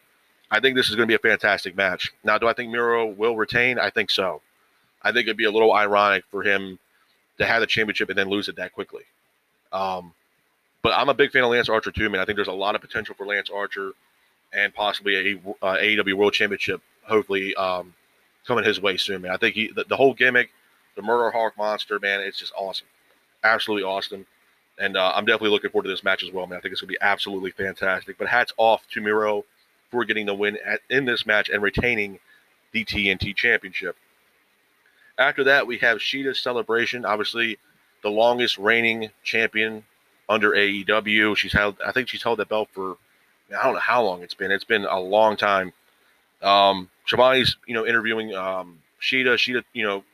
I 0.50 0.60
think 0.60 0.76
this 0.76 0.88
is 0.88 0.94
going 0.94 1.08
to 1.08 1.10
be 1.10 1.14
a 1.16 1.30
fantastic 1.30 1.76
match. 1.76 2.12
Now, 2.22 2.38
do 2.38 2.46
I 2.46 2.52
think 2.52 2.70
Miro 2.70 3.06
will 3.06 3.36
retain? 3.36 3.78
I 3.78 3.90
think 3.90 4.10
so. 4.10 4.42
I 5.02 5.12
think 5.12 5.26
it'd 5.26 5.36
be 5.36 5.44
a 5.44 5.50
little 5.50 5.72
ironic 5.72 6.24
for 6.30 6.42
him 6.42 6.78
to 7.38 7.46
have 7.46 7.60
the 7.60 7.66
championship 7.66 8.08
and 8.08 8.18
then 8.18 8.28
lose 8.28 8.48
it 8.48 8.56
that 8.56 8.72
quickly. 8.72 9.02
Um, 9.72 10.12
but 10.82 10.92
I'm 10.96 11.08
a 11.08 11.14
big 11.14 11.32
fan 11.32 11.44
of 11.44 11.50
Lance 11.50 11.68
Archer 11.68 11.90
too, 11.90 12.08
man. 12.08 12.20
I 12.20 12.24
think 12.24 12.36
there's 12.36 12.48
a 12.48 12.52
lot 12.52 12.74
of 12.74 12.80
potential 12.80 13.14
for 13.14 13.26
Lance 13.26 13.50
Archer 13.50 13.92
and 14.52 14.74
possibly 14.74 15.32
a 15.32 15.38
uh, 15.62 15.76
AEW 15.76 16.14
World 16.14 16.32
Championship, 16.32 16.80
hopefully 17.02 17.54
um, 17.54 17.94
coming 18.46 18.64
his 18.64 18.80
way 18.80 18.96
soon, 18.96 19.22
man. 19.22 19.32
I 19.32 19.36
think 19.36 19.54
he 19.54 19.70
the, 19.74 19.84
the, 19.84 19.96
whole 19.96 20.14
gimmick, 20.14 20.50
the 20.96 21.02
Murder 21.02 21.30
Hawk 21.30 21.56
monster, 21.56 21.98
man, 21.98 22.20
it's 22.20 22.38
just 22.38 22.52
awesome, 22.56 22.86
absolutely 23.44 23.84
awesome. 23.84 24.26
And 24.80 24.96
uh, 24.96 25.12
I'm 25.14 25.24
definitely 25.24 25.50
looking 25.50 25.70
forward 25.70 25.84
to 25.84 25.90
this 25.90 26.04
match 26.04 26.22
as 26.22 26.32
well, 26.32 26.46
man. 26.46 26.58
I 26.58 26.60
think 26.60 26.72
it's 26.72 26.80
gonna 26.80 26.88
be 26.88 26.98
absolutely 27.00 27.50
fantastic. 27.50 28.16
But 28.16 28.28
hats 28.28 28.52
off 28.56 28.86
to 28.92 29.00
Miro 29.00 29.44
for 29.90 30.04
getting 30.04 30.26
the 30.26 30.34
win 30.34 30.58
at, 30.64 30.80
in 30.88 31.04
this 31.04 31.26
match 31.26 31.48
and 31.48 31.62
retaining 31.62 32.18
the 32.72 32.84
TNT 32.84 33.34
Championship. 33.34 33.96
After 35.18 35.44
that, 35.44 35.66
we 35.66 35.78
have 35.78 36.00
Shida's 36.00 36.40
celebration. 36.40 37.04
Obviously, 37.04 37.58
the 38.02 38.10
longest 38.10 38.56
reigning 38.58 39.10
champion 39.24 39.84
under 40.28 40.52
AEW. 40.52 41.36
She's 41.36 41.52
held, 41.52 41.76
I 41.84 41.92
think 41.92 42.08
she's 42.08 42.22
held 42.22 42.38
that 42.38 42.48
belt 42.48 42.68
for, 42.72 42.96
I 43.56 43.62
don't 43.64 43.74
know 43.74 43.80
how 43.80 44.02
long 44.02 44.22
it's 44.22 44.34
been. 44.34 44.50
It's 44.50 44.64
been 44.64 44.84
a 44.84 44.98
long 44.98 45.36
time. 45.36 45.72
Um, 46.42 46.90
you 47.10 47.74
know, 47.74 47.86
interviewing 47.86 48.34
um, 48.34 48.78
Shida. 49.00 49.34
Shida, 49.34 49.64
you 49.72 49.84
know, 49.84 50.04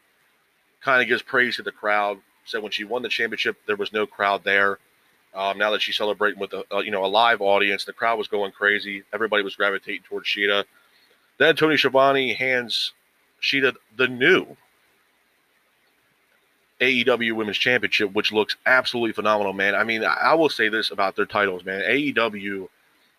kind 0.83 1.03
of 1.03 1.09
gives 1.09 1.23
praise 1.23 1.57
to 1.57 1.63
the 1.63 1.73
crowd. 1.73 2.19
Said 2.45 2.63
when 2.63 2.73
she 2.73 2.85
won 2.85 3.03
the 3.03 3.09
championship, 3.09 3.57
there 3.67 3.77
was 3.77 3.93
no 3.93 4.07
crowd 4.07 4.45
there. 4.45 4.79
Um, 5.35 5.59
now 5.59 5.71
that 5.73 5.83
she's 5.83 5.97
celebrating 5.97 6.39
with 6.39 6.53
a, 6.53 6.65
a, 6.71 6.85
you 6.85 6.91
know 6.91 7.05
a 7.05 7.09
live 7.09 7.41
audience, 7.41 7.85
the 7.85 7.93
crowd 7.93 8.19
was 8.19 8.29
going 8.29 8.53
crazy. 8.53 9.03
Everybody 9.13 9.43
was 9.43 9.57
gravitating 9.57 10.03
towards 10.09 10.29
Shida. 10.29 10.65
Then 11.39 11.57
Tony 11.57 11.77
Schiavone 11.77 12.35
hands 12.35 12.93
Shida 13.43 13.75
the 13.97 14.07
new 14.07 14.57
AEW 16.81 17.33
Women's 17.33 17.59
Championship, 17.59 18.13
which 18.13 18.33
looks 18.33 18.57
absolutely 18.67 19.13
phenomenal, 19.13 19.53
man. 19.53 19.75
I 19.75 19.85
mean, 19.85 20.05
I 20.05 20.35
will 20.35 20.49
say 20.49 20.69
this 20.69 20.91
about 20.91 21.17
their 21.17 21.27
titles, 21.27 21.65
man. 21.65 21.81
AEW 21.83 22.69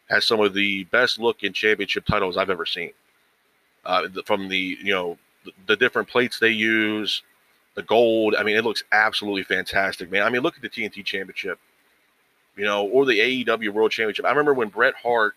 has 0.10 0.26
some 0.26 0.40
of 0.40 0.54
the 0.54 0.84
best 0.86 1.20
looking 1.20 1.54
championship 1.54 2.06
titles 2.06 2.38
I've 2.38 2.50
ever 2.50 2.66
seen. 2.66 2.92
Uh, 3.86 4.08
from 4.26 4.50
the 4.50 4.78
you 4.82 4.92
know 4.92 5.18
the, 5.68 5.76
different 5.76 6.08
plates 6.08 6.40
they 6.40 6.50
use, 6.50 7.22
the 7.76 7.84
gold. 7.84 8.36
I 8.36 8.44
mean, 8.44 8.56
it 8.56 8.64
looks 8.64 8.84
absolutely 8.92 9.44
fantastic, 9.44 10.12
man. 10.12 10.24
I 10.24 10.30
mean, 10.30 10.42
look 10.42 10.56
at 10.56 10.62
the 10.62 10.70
TNT 10.70 11.06
Championship, 11.06 11.60
you 12.56 12.66
know, 12.66 12.88
or 12.88 13.06
the 13.06 13.20
AEW 13.46 13.70
World 13.70 13.92
Championship. 13.92 14.26
I 14.26 14.30
remember 14.30 14.54
when 14.54 14.70
Bret 14.70 14.96
Hart 15.02 15.36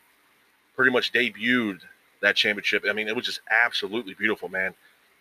pretty 0.77 0.93
much 0.93 1.13
debuted 1.13 1.81
that 2.21 2.37
championship. 2.37 2.85
I 2.89 2.93
mean, 2.93 3.09
it 3.09 3.17
was 3.17 3.27
just 3.27 3.41
absolutely 3.51 4.15
beautiful, 4.15 4.49
man. 4.49 4.75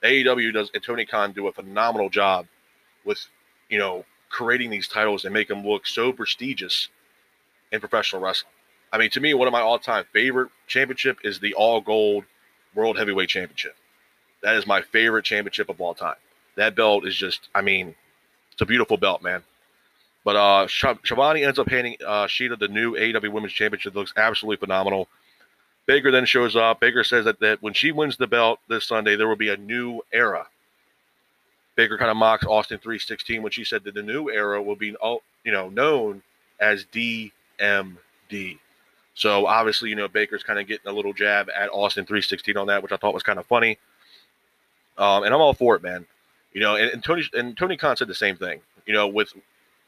AEW 0.04 0.54
does 0.54 0.72
and 0.74 0.84
Tony 0.84 1.06
Khan 1.06 1.32
do 1.32 1.48
a 1.48 1.52
phenomenal 1.52 2.10
job 2.10 2.48
with 3.04 3.26
you 3.70 3.80
know 3.80 4.06
creating 4.30 4.70
these 4.70 4.88
titles 4.88 5.26
and 5.26 5.34
make 5.34 5.48
them 5.48 5.66
look 5.66 5.88
so 5.88 6.12
prestigious 6.12 6.90
in 7.72 7.80
professional 7.80 8.22
wrestling. 8.22 8.54
I 8.92 8.98
mean, 8.98 9.10
to 9.12 9.20
me, 9.20 9.34
one 9.34 9.48
of 9.48 9.52
my 9.52 9.62
all-time 9.62 10.06
favorite 10.14 10.50
championship 10.68 11.20
is 11.24 11.40
the 11.40 11.54
All 11.54 11.82
Gold 11.82 12.26
World 12.74 12.98
Heavyweight 12.98 13.30
Championship. 13.30 13.76
That 14.44 14.56
is 14.56 14.68
my 14.68 14.82
favorite 14.82 15.26
championship 15.26 15.70
of 15.70 15.82
all 15.82 15.94
time. 15.94 16.16
That 16.56 16.76
belt 16.76 17.06
is 17.06 17.16
just, 17.16 17.50
I 17.54 17.62
mean, 17.62 17.96
it's 18.52 18.62
a 18.62 18.66
beautiful 18.66 18.98
belt, 18.98 19.22
man. 19.22 19.44
But 20.24 20.36
uh, 20.36 20.68
Schiavone 20.68 21.44
ends 21.44 21.60
up 21.60 21.70
handing 21.70 21.98
uh, 22.06 22.26
Shida 22.26 22.60
the 22.60 22.68
new 22.68 22.94
AEW 22.94 23.32
Women's 23.32 23.54
Championship. 23.54 23.94
It 23.94 23.98
looks 23.98 24.14
absolutely 24.16 24.58
phenomenal. 24.58 25.08
Baker 25.86 26.12
then 26.12 26.26
shows 26.26 26.56
up. 26.56 26.80
Baker 26.80 27.04
says 27.04 27.26
that, 27.26 27.40
that 27.40 27.62
when 27.62 27.74
she 27.74 27.92
wins 27.92 28.18
the 28.18 28.28
belt 28.28 28.60
this 28.68 28.88
Sunday, 28.88 29.16
there 29.16 29.28
will 29.28 29.38
be 29.38 29.50
a 29.50 29.58
new 29.58 30.02
era 30.12 30.48
Baker 31.78 31.98
kind 31.98 32.10
of 32.10 32.18
mocks 32.18 32.44
Austin 32.44 32.80
316 32.80 33.42
when 33.42 33.52
she 33.52 33.64
said 33.64 33.84
that 33.86 33.94
the 33.94 34.02
new 34.02 34.30
era 34.30 34.62
will 34.62 34.76
be, 34.76 34.96
you 35.44 35.52
know, 35.52 35.70
known 35.70 36.24
as 36.60 36.86
DMD. 36.86 37.32
So 39.18 39.48
obviously, 39.48 39.90
you 39.90 39.96
know, 39.96 40.08
Baker's 40.08 40.44
kind 40.44 40.60
of 40.60 40.68
getting 40.68 40.88
a 40.88 40.94
little 40.94 41.12
jab 41.12 41.50
at 41.50 41.70
Austin 41.72 42.06
316 42.06 42.56
on 42.56 42.68
that, 42.68 42.84
which 42.84 42.92
I 42.92 42.98
thought 42.98 43.16
was 43.16 43.24
kind 43.24 43.40
of 43.40 43.48
funny. 43.48 43.80
Um, 44.96 45.24
and 45.24 45.34
I'm 45.34 45.42
all 45.42 45.56
for 45.56 45.76
it, 45.76 45.82
man. 45.82 46.06
You 46.54 46.62
know, 46.62 46.76
and, 46.76 46.92
and 46.92 47.04
Tony 47.04 47.24
and 47.34 47.58
Tony 47.58 47.78
Khan 47.78 47.98
said 47.98 48.08
the 48.08 48.14
same 48.14 48.36
thing. 48.36 48.62
You 48.86 48.94
know, 48.94 49.08
with 49.08 49.34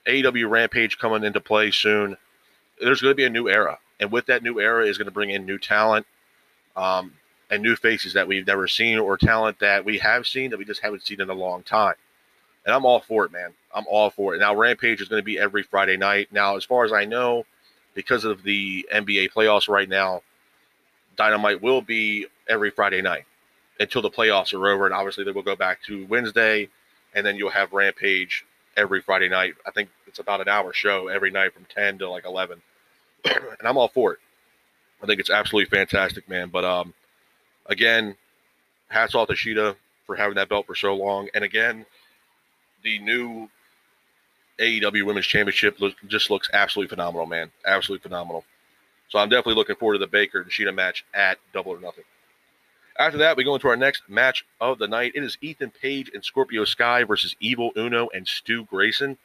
AEW 0.08 0.50
Rampage 0.50 0.98
coming 0.98 1.24
into 1.24 1.40
play 1.40 1.70
soon, 1.70 2.18
there's 2.82 3.02
going 3.02 3.12
to 3.12 3.16
be 3.16 3.26
a 3.26 3.30
new 3.30 3.48
era, 3.48 3.78
and 4.00 4.12
with 4.12 4.26
that 4.26 4.42
new 4.42 4.60
era 4.60 4.88
is 4.88 4.98
going 4.98 5.06
to 5.06 5.12
bring 5.12 5.30
in 5.30 5.46
new 5.46 5.60
talent. 5.60 6.08
Um, 6.76 7.14
and 7.52 7.64
new 7.64 7.76
faces 7.76 8.14
that 8.14 8.28
we've 8.28 8.46
never 8.46 8.68
seen 8.68 9.00
or 9.00 9.18
talent 9.18 9.58
that 9.60 9.84
we 9.84 9.98
have 9.98 10.28
seen 10.28 10.52
that 10.52 10.60
we 10.60 10.66
just 10.66 10.82
haven't 10.82 11.04
seen 11.04 11.20
in 11.20 11.30
a 11.30 11.34
long 11.34 11.64
time. 11.64 11.96
And 12.64 12.76
I'm 12.76 12.86
all 12.86 13.00
for 13.00 13.26
it, 13.26 13.32
man. 13.32 13.54
I'm 13.74 13.86
all 13.90 14.12
for 14.12 14.36
it. 14.36 14.40
Now, 14.40 14.56
Rampage 14.56 15.02
is 15.02 15.08
going 15.08 15.20
to 15.20 15.26
be 15.26 15.40
every 15.40 15.64
Friday 15.64 15.98
night. 15.98 16.28
Now, 16.32 16.58
as 16.58 16.64
far 16.64 16.86
as 16.86 16.94
I 16.94 17.06
know, 17.06 17.46
because 18.00 18.24
of 18.24 18.44
the 18.44 18.88
NBA 18.96 19.30
playoffs 19.34 19.68
right 19.68 19.90
now, 19.90 20.22
Dynamite 21.18 21.62
will 21.62 21.82
be 21.82 22.28
every 22.48 22.72
Friday 22.72 23.02
night 23.02 23.26
until 23.78 24.02
the 24.02 24.10
playoffs 24.10 24.54
are 24.54 24.70
over. 24.70 24.86
And 24.86 24.96
obviously, 24.96 25.26
they 25.26 25.34
will 25.34 25.42
go 25.44 25.58
back 25.58 25.84
to 25.88 26.06
Wednesday, 26.06 26.70
and 27.14 27.26
then 27.26 27.36
you'll 27.36 27.50
have 27.50 27.74
Rampage 27.74 28.46
every 28.78 29.02
Friday 29.02 29.28
night. 29.28 29.56
I 29.68 29.72
think 29.72 29.90
it's 30.08 30.20
about 30.20 30.40
an 30.40 30.48
hour 30.48 30.72
show 30.72 31.10
every 31.10 31.30
night 31.30 31.54
from 31.54 31.66
10 31.76 31.98
to 31.98 32.10
like 32.10 32.24
11. 32.24 32.62
and 33.26 33.68
I'm 33.68 33.76
all 33.76 33.90
for 33.90 34.14
it. 34.14 34.20
I 35.04 35.06
think 35.06 35.20
it's 35.20 35.30
absolutely 35.30 35.70
fantastic, 35.70 36.30
man. 36.30 36.48
But 36.48 36.64
um, 36.64 36.94
again, 37.66 38.16
hats 38.88 39.14
off 39.14 39.28
to 39.28 39.34
Shida 39.34 39.76
for 40.06 40.16
having 40.16 40.36
that 40.36 40.48
belt 40.48 40.68
for 40.68 40.76
so 40.76 40.96
long. 40.96 41.28
And 41.34 41.44
again, 41.44 41.86
the 42.82 42.98
new 43.00 43.50
AEW 44.60 45.06
Women's 45.06 45.26
Championship 45.26 45.80
look, 45.80 45.96
just 46.08 46.30
looks 46.30 46.50
absolutely 46.54 46.90
phenomenal, 46.90 47.26
man. 47.26 47.52
Absolutely 47.66 48.04
phenomenal. 48.04 48.44
So 49.10 49.20
I'm 49.20 49.30
definitely 49.30 49.56
looking 49.56 49.76
forward 49.76 49.96
to 49.96 50.00
the 50.00 50.08
Baker 50.08 50.42
and 50.42 50.52
Shida 50.52 50.74
match 50.74 51.06
at 51.14 51.40
Double 51.54 51.72
or 51.72 51.80
Nothing. 51.80 52.04
After 52.98 53.18
that, 53.20 53.38
we 53.38 53.46
go 53.46 53.56
into 53.56 53.70
our 53.70 53.78
next 53.78 54.04
match 54.10 54.46
of 54.60 54.78
the 54.78 54.88
night. 54.88 55.14
It 55.16 55.24
is 55.24 55.38
Ethan 55.42 55.72
Page 55.72 56.12
and 56.14 56.24
Scorpio 56.24 56.66
Sky 56.66 57.06
versus 57.06 57.36
Evil 57.40 57.72
Uno 57.78 58.10
and 58.14 58.28
Stu 58.28 58.66
Grayson. 58.66 59.18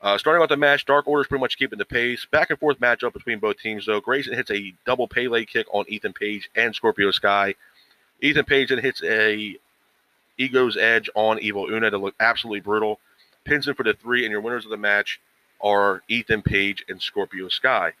Uh, 0.00 0.16
starting 0.18 0.42
out 0.42 0.48
the 0.48 0.56
match, 0.56 0.86
Dark 0.86 1.06
Order 1.06 1.22
is 1.22 1.26
pretty 1.26 1.40
much 1.40 1.58
keeping 1.58 1.78
the 1.78 1.84
pace. 1.84 2.26
Back 2.30 2.50
and 2.50 2.58
forth 2.58 2.80
matchup 2.80 3.12
between 3.12 3.38
both 3.38 3.58
teams, 3.58 3.86
though. 3.86 4.00
Grayson 4.00 4.34
hits 4.34 4.50
a 4.50 4.72
double 4.86 5.08
Pele 5.08 5.44
kick 5.44 5.66
on 5.72 5.84
Ethan 5.88 6.14
Page 6.14 6.50
and 6.54 6.74
Scorpio 6.74 7.10
Sky. 7.10 7.54
Ethan 8.22 8.44
Page 8.44 8.70
then 8.70 8.78
hits 8.78 9.02
a 9.02 9.56
Ego's 10.38 10.76
Edge 10.76 11.08
on 11.14 11.38
Evil 11.40 11.66
Uno 11.70 11.90
to 11.90 11.98
look 11.98 12.14
absolutely 12.20 12.60
brutal. 12.60 12.98
Pins 13.46 13.66
him 13.66 13.74
for 13.74 13.84
the 13.84 13.94
three, 13.94 14.24
and 14.24 14.30
your 14.30 14.40
winners 14.40 14.64
of 14.64 14.70
the 14.70 14.76
match 14.76 15.20
are 15.62 16.02
Ethan 16.08 16.42
Page 16.42 16.84
and 16.88 17.00
Scorpio 17.00 17.48
Sky. 17.48 17.92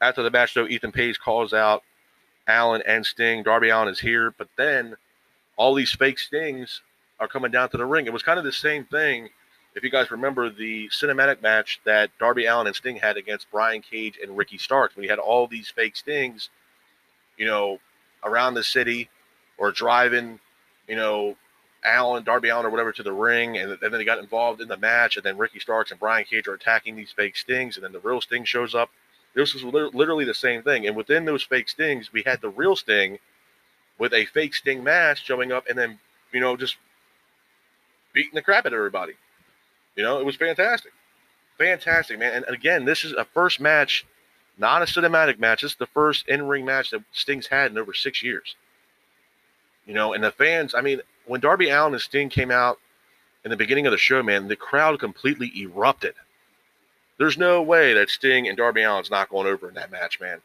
After 0.00 0.22
the 0.22 0.30
match, 0.30 0.54
though, 0.54 0.66
Ethan 0.66 0.92
Page 0.92 1.18
calls 1.18 1.52
out 1.52 1.82
Allin 2.48 2.82
and 2.86 3.04
Sting. 3.04 3.42
Darby 3.42 3.68
Allin 3.68 3.88
is 3.88 4.00
here, 4.00 4.34
but 4.36 4.48
then 4.56 4.96
all 5.56 5.74
these 5.74 5.92
fake 5.92 6.18
Stings 6.18 6.80
are 7.20 7.28
coming 7.28 7.50
down 7.50 7.68
to 7.70 7.76
the 7.76 7.84
ring. 7.84 8.06
It 8.06 8.12
was 8.12 8.22
kind 8.22 8.38
of 8.38 8.44
the 8.44 8.52
same 8.52 8.84
thing 8.84 9.28
if 9.74 9.82
you 9.82 9.90
guys 9.90 10.10
remember 10.10 10.50
the 10.50 10.88
cinematic 10.88 11.42
match 11.42 11.80
that 11.84 12.10
Darby 12.18 12.46
Allin 12.46 12.66
and 12.66 12.76
Sting 12.76 12.96
had 12.96 13.16
against 13.16 13.50
Brian 13.50 13.82
Cage 13.82 14.18
and 14.22 14.36
Ricky 14.36 14.56
Starks, 14.56 14.94
when 14.94 15.02
he 15.02 15.10
had 15.10 15.18
all 15.18 15.46
these 15.46 15.68
fake 15.68 15.96
Stings, 15.96 16.48
you 17.36 17.46
know, 17.46 17.78
around 18.22 18.54
the 18.54 18.62
city 18.62 19.08
or 19.58 19.72
driving, 19.72 20.38
you 20.88 20.96
know, 20.96 21.36
Allin, 21.84 22.24
Darby 22.24 22.48
Allin, 22.48 22.66
or 22.66 22.70
whatever 22.70 22.92
to 22.92 23.02
the 23.02 23.12
ring, 23.12 23.58
and, 23.58 23.72
and 23.72 23.80
then 23.80 23.92
they 23.92 24.04
got 24.04 24.18
involved 24.18 24.60
in 24.60 24.68
the 24.68 24.76
match, 24.76 25.16
and 25.16 25.24
then 25.24 25.36
Ricky 25.36 25.58
Starks 25.58 25.90
and 25.90 26.00
Brian 26.00 26.24
Cage 26.24 26.48
are 26.48 26.54
attacking 26.54 26.96
these 26.96 27.12
fake 27.12 27.36
Stings, 27.36 27.76
and 27.76 27.84
then 27.84 27.92
the 27.92 28.00
real 28.00 28.20
Sting 28.20 28.44
shows 28.44 28.74
up. 28.74 28.90
This 29.34 29.52
was 29.52 29.64
literally 29.64 30.24
the 30.24 30.34
same 30.34 30.62
thing. 30.62 30.86
And 30.86 30.96
within 30.96 31.24
those 31.24 31.42
fake 31.42 31.68
Stings, 31.68 32.12
we 32.12 32.22
had 32.24 32.40
the 32.40 32.48
real 32.48 32.76
Sting 32.76 33.18
with 33.98 34.12
a 34.12 34.26
fake 34.26 34.54
Sting 34.54 34.84
mask 34.84 35.24
showing 35.24 35.52
up, 35.52 35.66
and 35.68 35.78
then, 35.78 35.98
you 36.32 36.40
know, 36.40 36.56
just 36.56 36.76
beating 38.12 38.34
the 38.34 38.42
crap 38.42 38.64
out 38.64 38.72
of 38.72 38.76
everybody. 38.76 39.14
You 39.96 40.02
know, 40.04 40.18
it 40.20 40.24
was 40.24 40.36
fantastic. 40.36 40.92
Fantastic, 41.58 42.18
man. 42.18 42.34
And 42.34 42.44
again, 42.54 42.84
this 42.84 43.04
is 43.04 43.12
a 43.12 43.24
first 43.24 43.60
match, 43.60 44.06
not 44.58 44.82
a 44.82 44.86
cinematic 44.86 45.38
match. 45.38 45.62
This 45.62 45.72
is 45.72 45.78
the 45.78 45.86
first 45.86 46.28
in 46.28 46.46
ring 46.46 46.64
match 46.64 46.90
that 46.90 47.02
Sting's 47.12 47.46
had 47.46 47.70
in 47.70 47.78
over 47.78 47.92
six 47.92 48.22
years. 48.22 48.56
You 49.86 49.94
know, 49.94 50.14
and 50.14 50.24
the 50.24 50.30
fans, 50.30 50.74
I 50.74 50.80
mean, 50.80 51.00
when 51.26 51.40
Darby 51.40 51.70
Allin 51.70 51.94
and 51.94 52.02
Sting 52.02 52.28
came 52.28 52.50
out 52.50 52.78
in 53.44 53.50
the 53.50 53.56
beginning 53.56 53.86
of 53.86 53.92
the 53.92 53.98
show, 53.98 54.22
man, 54.22 54.48
the 54.48 54.56
crowd 54.56 54.98
completely 54.98 55.52
erupted. 55.56 56.14
There's 57.18 57.38
no 57.38 57.62
way 57.62 57.94
that 57.94 58.10
Sting 58.10 58.48
and 58.48 58.56
Darby 58.56 58.82
Allin's 58.82 59.10
not 59.10 59.28
going 59.28 59.46
over 59.46 59.68
in 59.68 59.74
that 59.74 59.92
match, 59.92 60.20
man. 60.20 60.40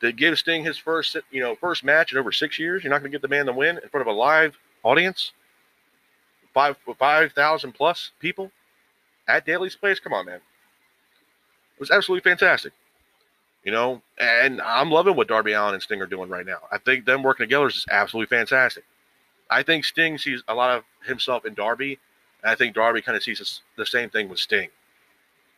To 0.00 0.12
give 0.12 0.38
Sting 0.38 0.64
his 0.64 0.78
first, 0.78 1.16
you 1.30 1.40
know, 1.40 1.54
first 1.54 1.84
match 1.84 2.12
in 2.12 2.18
over 2.18 2.32
six 2.32 2.58
years, 2.58 2.82
you're 2.82 2.90
not 2.90 3.00
going 3.00 3.10
to 3.12 3.14
get 3.14 3.22
the 3.22 3.28
man 3.28 3.46
to 3.46 3.52
win 3.52 3.78
in 3.78 3.88
front 3.88 4.06
of 4.06 4.12
a 4.12 4.16
live 4.16 4.56
audience, 4.82 5.32
five 6.54 6.76
five 6.98 7.32
thousand 7.32 7.72
plus 7.72 8.10
people 8.18 8.50
at 9.28 9.46
Daily's 9.46 9.76
Place. 9.76 10.00
Come 10.00 10.12
on, 10.12 10.26
man. 10.26 10.36
It 10.36 11.80
was 11.80 11.90
absolutely 11.90 12.28
fantastic. 12.28 12.72
You 13.64 13.70
know, 13.70 14.02
and 14.18 14.60
I'm 14.60 14.90
loving 14.90 15.14
what 15.14 15.28
Darby 15.28 15.52
Allin 15.52 15.74
and 15.74 15.82
Sting 15.82 16.02
are 16.02 16.06
doing 16.06 16.28
right 16.28 16.46
now. 16.46 16.58
I 16.72 16.78
think 16.78 17.04
them 17.04 17.22
working 17.22 17.44
together 17.44 17.68
is 17.68 17.86
absolutely 17.90 18.34
fantastic. 18.36 18.82
I 19.52 19.62
think 19.62 19.84
Sting 19.84 20.18
sees 20.18 20.42
a 20.48 20.54
lot 20.54 20.76
of 20.76 20.84
himself 21.06 21.44
in 21.44 21.54
Darby, 21.54 21.98
and 22.42 22.50
I 22.50 22.54
think 22.54 22.74
Darby 22.74 23.02
kind 23.02 23.16
of 23.16 23.22
sees 23.22 23.60
the 23.76 23.86
same 23.86 24.08
thing 24.08 24.28
with 24.28 24.38
Sting. 24.38 24.68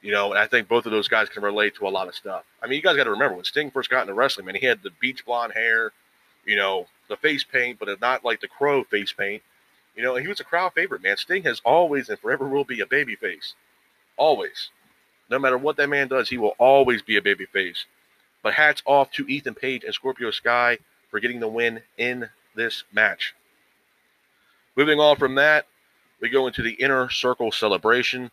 You 0.03 0.13
know, 0.13 0.31
and 0.31 0.39
I 0.39 0.47
think 0.47 0.69
both 0.69 0.85
of 0.85 0.93
those 0.93 1.09
guys 1.09 1.29
can 1.31 1.43
relate 1.43 1.77
to 1.77 1.87
a 1.87 1.89
lot 1.89 2.09
of 2.09 2.15
stuff. 2.15 2.45
I 2.63 2.67
mean, 2.67 2.77
you 2.77 2.83
guys 2.83 2.97
got 2.97 3.05
to 3.05 3.11
remember 3.11 3.37
when 3.37 3.45
Sting 3.45 3.71
first 3.71 3.89
got 3.89 4.03
into 4.03 4.13
wrestling, 4.13 4.47
man, 4.47 4.57
he 4.57 4.67
had 4.67 4.83
the 4.83 4.91
beach 5.01 5.25
blonde 5.25 5.55
hair, 5.55 5.93
you 6.45 6.57
know, 6.57 6.87
the 7.09 7.17
face 7.17 7.45
paint, 7.45 7.79
but 7.79 8.01
not 8.01 8.25
like 8.25 8.41
the 8.41 8.49
crow 8.49 8.85
face 8.85 9.13
paint. 9.13 9.43
You 9.97 10.03
know, 10.03 10.17
he 10.17 10.29
was 10.29 10.41
a 10.41 10.45
crowd 10.45 10.73
favorite, 10.75 11.03
man. 11.03 11.17
Sting 11.17 11.45
has 11.45 11.63
always 11.65 12.09
and 12.09 12.19
forever 12.19 12.49
will 12.49 12.65
be 12.65 12.81
a 12.81 12.87
baby 12.87 13.15
face. 13.15 13.55
Always. 14.17 14.71
No 15.31 15.39
matter 15.39 15.57
what 15.57 15.77
that 15.77 15.89
man 15.89 16.09
does, 16.09 16.29
he 16.29 16.37
will 16.37 16.55
always 16.59 17.01
be 17.01 17.17
a 17.17 17.23
baby 17.23 17.47
face. 17.47 17.87
But 18.43 18.55
hats 18.55 18.83
off 18.85 19.11
to 19.13 19.27
Ethan 19.27 19.55
Page 19.55 19.85
and 19.85 19.95
Scorpio 19.95 20.33
Sky 20.33 20.79
for 21.11 21.21
getting 21.21 21.41
the 21.41 21.49
win 21.49 21.81
in 21.97 22.29
this 22.55 22.85
match. 22.93 23.35
Moving 24.77 24.99
on 24.99 25.17
from 25.17 25.37
that, 25.37 25.67
we 26.21 26.29
go 26.29 26.47
into 26.47 26.63
the 26.63 26.73
inner 26.73 27.11
circle 27.11 27.53
celebration. 27.53 28.31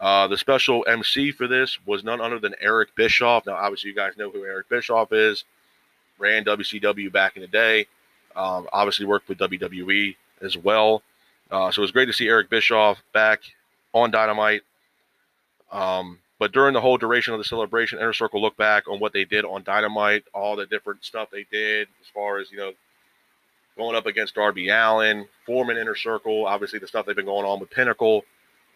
Uh, 0.00 0.28
the 0.28 0.36
special 0.36 0.84
MC 0.86 1.32
for 1.32 1.48
this 1.48 1.78
was 1.86 2.04
none 2.04 2.20
other 2.20 2.38
than 2.38 2.54
Eric 2.60 2.94
Bischoff. 2.94 3.46
Now, 3.46 3.54
obviously, 3.54 3.90
you 3.90 3.96
guys 3.96 4.16
know 4.16 4.30
who 4.30 4.44
Eric 4.44 4.68
Bischoff 4.68 5.12
is. 5.12 5.44
Ran 6.18 6.44
WCW 6.44 7.12
back 7.12 7.36
in 7.36 7.42
the 7.42 7.48
day. 7.48 7.86
Um, 8.36 8.68
obviously, 8.72 9.06
worked 9.06 9.28
with 9.28 9.38
WWE 9.38 10.14
as 10.42 10.56
well. 10.56 11.02
Uh, 11.50 11.70
so 11.70 11.80
it 11.80 11.84
was 11.84 11.90
great 11.90 12.06
to 12.06 12.12
see 12.12 12.28
Eric 12.28 12.50
Bischoff 12.50 13.02
back 13.12 13.40
on 13.92 14.10
Dynamite. 14.10 14.62
Um, 15.72 16.18
but 16.38 16.52
during 16.52 16.74
the 16.74 16.80
whole 16.80 16.98
duration 16.98 17.34
of 17.34 17.38
the 17.38 17.44
celebration, 17.44 17.98
Inner 17.98 18.12
Circle 18.12 18.40
looked 18.40 18.56
back 18.56 18.88
on 18.88 19.00
what 19.00 19.12
they 19.12 19.24
did 19.24 19.44
on 19.44 19.64
Dynamite, 19.64 20.24
all 20.32 20.54
the 20.54 20.66
different 20.66 21.04
stuff 21.04 21.30
they 21.30 21.46
did 21.50 21.88
as 22.00 22.06
far 22.14 22.38
as, 22.38 22.50
you 22.52 22.58
know, 22.58 22.72
going 23.78 23.96
up 23.96 24.04
against 24.04 24.34
Darby 24.34 24.68
Allin, 24.68 25.26
forming 25.46 25.78
Inner 25.78 25.94
Circle, 25.94 26.46
obviously 26.46 26.78
the 26.78 26.86
stuff 26.86 27.06
they've 27.06 27.16
been 27.16 27.24
going 27.24 27.46
on 27.46 27.60
with 27.60 27.70
Pinnacle. 27.70 28.24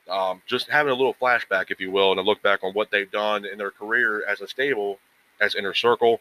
Um, 0.09 0.41
just 0.47 0.69
having 0.69 0.93
a 0.93 0.97
little 0.97 1.15
flashback, 1.15 1.67
if 1.71 1.81
you 1.81 1.91
will, 1.91 2.11
and 2.13 2.19
a 2.19 2.23
look 2.23 2.43
back 2.43 2.65
on 2.65 2.73
what 2.73 2.91
they've 2.91 3.11
done 3.11 3.45
in 3.45 3.59
their 3.59 3.71
career 3.71 4.25
as 4.27 4.41
a 4.41 4.49
stable, 4.49 4.99
as 5.41 5.55
Inner 5.55 5.75
Circle. 5.75 6.21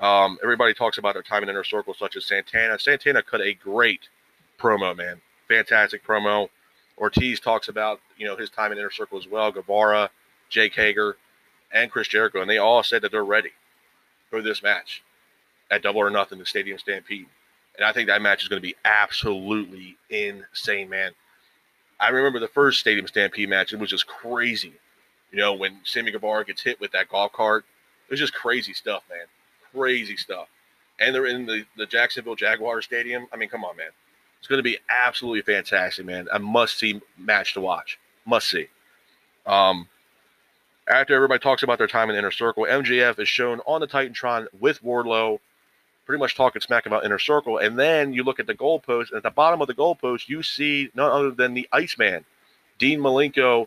Um, 0.00 0.38
everybody 0.42 0.74
talks 0.74 0.98
about 0.98 1.14
their 1.14 1.22
time 1.22 1.42
in 1.42 1.48
Inner 1.48 1.64
Circle, 1.64 1.94
such 1.94 2.16
as 2.16 2.26
Santana. 2.26 2.78
Santana 2.78 3.22
cut 3.22 3.40
a 3.40 3.54
great 3.54 4.08
promo, 4.60 4.96
man. 4.96 5.20
Fantastic 5.48 6.04
promo. 6.04 6.48
Ortiz 6.98 7.40
talks 7.40 7.68
about, 7.68 8.00
you 8.16 8.26
know, 8.26 8.36
his 8.36 8.50
time 8.50 8.72
in 8.72 8.78
Inner 8.78 8.90
Circle 8.90 9.18
as 9.18 9.26
well. 9.26 9.50
Guevara, 9.50 10.10
Jake 10.50 10.74
Hager, 10.74 11.16
and 11.72 11.90
Chris 11.90 12.08
Jericho, 12.08 12.40
and 12.40 12.50
they 12.50 12.58
all 12.58 12.82
said 12.82 13.02
that 13.02 13.12
they're 13.12 13.24
ready 13.24 13.52
for 14.30 14.42
this 14.42 14.62
match 14.62 15.02
at 15.70 15.82
Double 15.82 16.00
or 16.00 16.10
Nothing, 16.10 16.38
the 16.38 16.46
Stadium 16.46 16.78
Stampede. 16.78 17.26
And 17.78 17.86
I 17.86 17.92
think 17.92 18.08
that 18.08 18.20
match 18.20 18.42
is 18.42 18.48
going 18.48 18.60
to 18.60 18.66
be 18.66 18.76
absolutely 18.84 19.96
insane, 20.10 20.90
man. 20.90 21.12
I 22.00 22.10
remember 22.10 22.40
the 22.40 22.48
first 22.48 22.80
Stadium 22.80 23.06
Stampede 23.06 23.48
match; 23.48 23.72
it 23.72 23.78
was 23.78 23.90
just 23.90 24.06
crazy. 24.06 24.74
You 25.30 25.38
know, 25.38 25.54
when 25.54 25.78
Sammy 25.84 26.10
Guevara 26.10 26.44
gets 26.44 26.62
hit 26.62 26.80
with 26.80 26.92
that 26.92 27.08
golf 27.08 27.32
cart, 27.32 27.64
it 28.08 28.10
was 28.10 28.20
just 28.20 28.34
crazy 28.34 28.72
stuff, 28.72 29.02
man. 29.08 29.26
Crazy 29.72 30.16
stuff. 30.16 30.48
And 31.00 31.14
they're 31.14 31.26
in 31.26 31.46
the, 31.46 31.64
the 31.76 31.86
Jacksonville 31.86 32.34
Jaguar 32.34 32.82
Stadium. 32.82 33.26
I 33.32 33.36
mean, 33.36 33.48
come 33.48 33.64
on, 33.64 33.76
man. 33.76 33.90
It's 34.38 34.48
going 34.48 34.58
to 34.58 34.62
be 34.62 34.78
absolutely 35.06 35.42
fantastic, 35.42 36.06
man. 36.06 36.28
A 36.32 36.38
must 36.38 36.78
see 36.78 37.00
match 37.16 37.54
to 37.54 37.60
watch. 37.60 37.98
Must 38.24 38.48
see. 38.48 38.68
Um, 39.46 39.88
after 40.88 41.14
everybody 41.14 41.40
talks 41.40 41.62
about 41.62 41.78
their 41.78 41.86
time 41.86 42.08
in 42.08 42.14
the 42.14 42.18
inner 42.18 42.30
circle, 42.30 42.64
MJF 42.64 43.18
is 43.18 43.28
shown 43.28 43.60
on 43.66 43.80
the 43.80 43.86
Titantron 43.86 44.46
with 44.58 44.82
Wardlow, 44.82 45.38
pretty 46.08 46.18
much 46.18 46.34
talking 46.34 46.62
smack 46.62 46.86
about 46.86 47.04
inner 47.04 47.18
circle. 47.18 47.58
And 47.58 47.78
then 47.78 48.14
you 48.14 48.24
look 48.24 48.40
at 48.40 48.46
the 48.46 48.54
goalpost, 48.54 49.10
and 49.10 49.18
at 49.18 49.22
the 49.22 49.30
bottom 49.30 49.60
of 49.60 49.66
the 49.66 49.74
goalpost, 49.74 50.26
you 50.26 50.42
see 50.42 50.88
none 50.94 51.12
other 51.12 51.30
than 51.30 51.52
the 51.52 51.68
Iceman, 51.70 52.24
Dean 52.78 52.98
Malenko, 52.98 53.66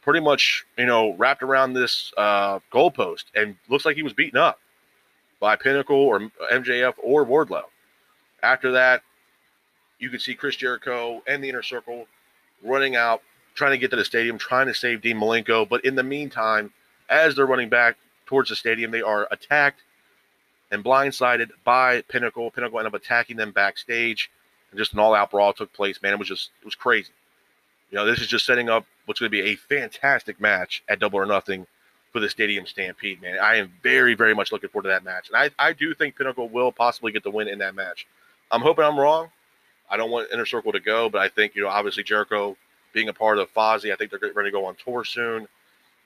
pretty 0.00 0.20
much 0.20 0.64
you 0.78 0.86
know 0.86 1.12
wrapped 1.18 1.42
around 1.42 1.74
this 1.74 2.10
uh, 2.16 2.60
goalpost, 2.72 3.24
and 3.34 3.56
looks 3.68 3.84
like 3.84 3.94
he 3.94 4.02
was 4.02 4.14
beaten 4.14 4.38
up 4.38 4.58
by 5.38 5.54
Pinnacle 5.54 5.98
or 5.98 6.30
MJF 6.50 6.94
or 7.02 7.26
Wardlow. 7.26 7.64
After 8.42 8.72
that, 8.72 9.02
you 9.98 10.08
can 10.08 10.18
see 10.18 10.34
Chris 10.34 10.56
Jericho 10.56 11.22
and 11.26 11.44
the 11.44 11.50
inner 11.50 11.62
circle 11.62 12.06
running 12.64 12.96
out, 12.96 13.20
trying 13.54 13.72
to 13.72 13.78
get 13.78 13.90
to 13.90 13.96
the 13.96 14.04
stadium, 14.04 14.38
trying 14.38 14.66
to 14.66 14.74
save 14.74 15.02
Dean 15.02 15.18
Malenko. 15.18 15.68
But 15.68 15.84
in 15.84 15.94
the 15.94 16.02
meantime, 16.02 16.72
as 17.10 17.36
they're 17.36 17.44
running 17.44 17.68
back 17.68 17.98
towards 18.24 18.48
the 18.48 18.56
stadium, 18.56 18.90
they 18.90 19.02
are 19.02 19.28
attacked 19.30 19.82
and 20.72 20.82
blindsided 20.82 21.50
by 21.62 22.02
Pinnacle. 22.08 22.50
Pinnacle 22.50 22.78
end 22.78 22.88
up 22.88 22.94
attacking 22.94 23.36
them 23.36 23.52
backstage, 23.52 24.30
and 24.70 24.78
just 24.78 24.94
an 24.94 24.98
all-out 24.98 25.30
brawl 25.30 25.52
took 25.52 25.72
place. 25.72 26.02
Man, 26.02 26.14
it 26.14 26.18
was 26.18 26.26
just 26.26 26.50
it 26.60 26.64
was 26.64 26.74
crazy. 26.74 27.12
You 27.90 27.98
know, 27.98 28.06
this 28.06 28.20
is 28.20 28.26
just 28.26 28.46
setting 28.46 28.68
up 28.68 28.84
what's 29.06 29.20
going 29.20 29.30
to 29.30 29.42
be 29.42 29.50
a 29.50 29.54
fantastic 29.54 30.40
match 30.40 30.82
at 30.88 30.98
Double 30.98 31.18
or 31.18 31.26
Nothing 31.26 31.66
for 32.10 32.20
the 32.20 32.28
Stadium 32.28 32.66
Stampede. 32.66 33.20
Man, 33.22 33.38
I 33.38 33.56
am 33.56 33.72
very, 33.82 34.14
very 34.14 34.34
much 34.34 34.50
looking 34.50 34.70
forward 34.70 34.84
to 34.84 34.88
that 34.88 35.04
match, 35.04 35.28
and 35.28 35.36
I, 35.36 35.50
I 35.68 35.72
do 35.72 35.94
think 35.94 36.16
Pinnacle 36.16 36.48
will 36.48 36.72
possibly 36.72 37.12
get 37.12 37.22
the 37.22 37.30
win 37.30 37.48
in 37.48 37.58
that 37.58 37.74
match. 37.74 38.06
I'm 38.50 38.62
hoping 38.62 38.84
I'm 38.84 38.98
wrong. 38.98 39.28
I 39.90 39.98
don't 39.98 40.10
want 40.10 40.28
Inner 40.32 40.46
Circle 40.46 40.72
to 40.72 40.80
go, 40.80 41.10
but 41.10 41.20
I 41.20 41.28
think, 41.28 41.54
you 41.54 41.62
know, 41.62 41.68
obviously 41.68 42.02
Jericho 42.02 42.56
being 42.94 43.08
a 43.08 43.12
part 43.12 43.38
of 43.38 43.52
Fozzy, 43.52 43.92
I 43.92 43.96
think 43.96 44.10
they're 44.10 44.32
ready 44.32 44.48
to 44.48 44.52
go 44.52 44.64
on 44.64 44.74
tour 44.82 45.04
soon. 45.04 45.46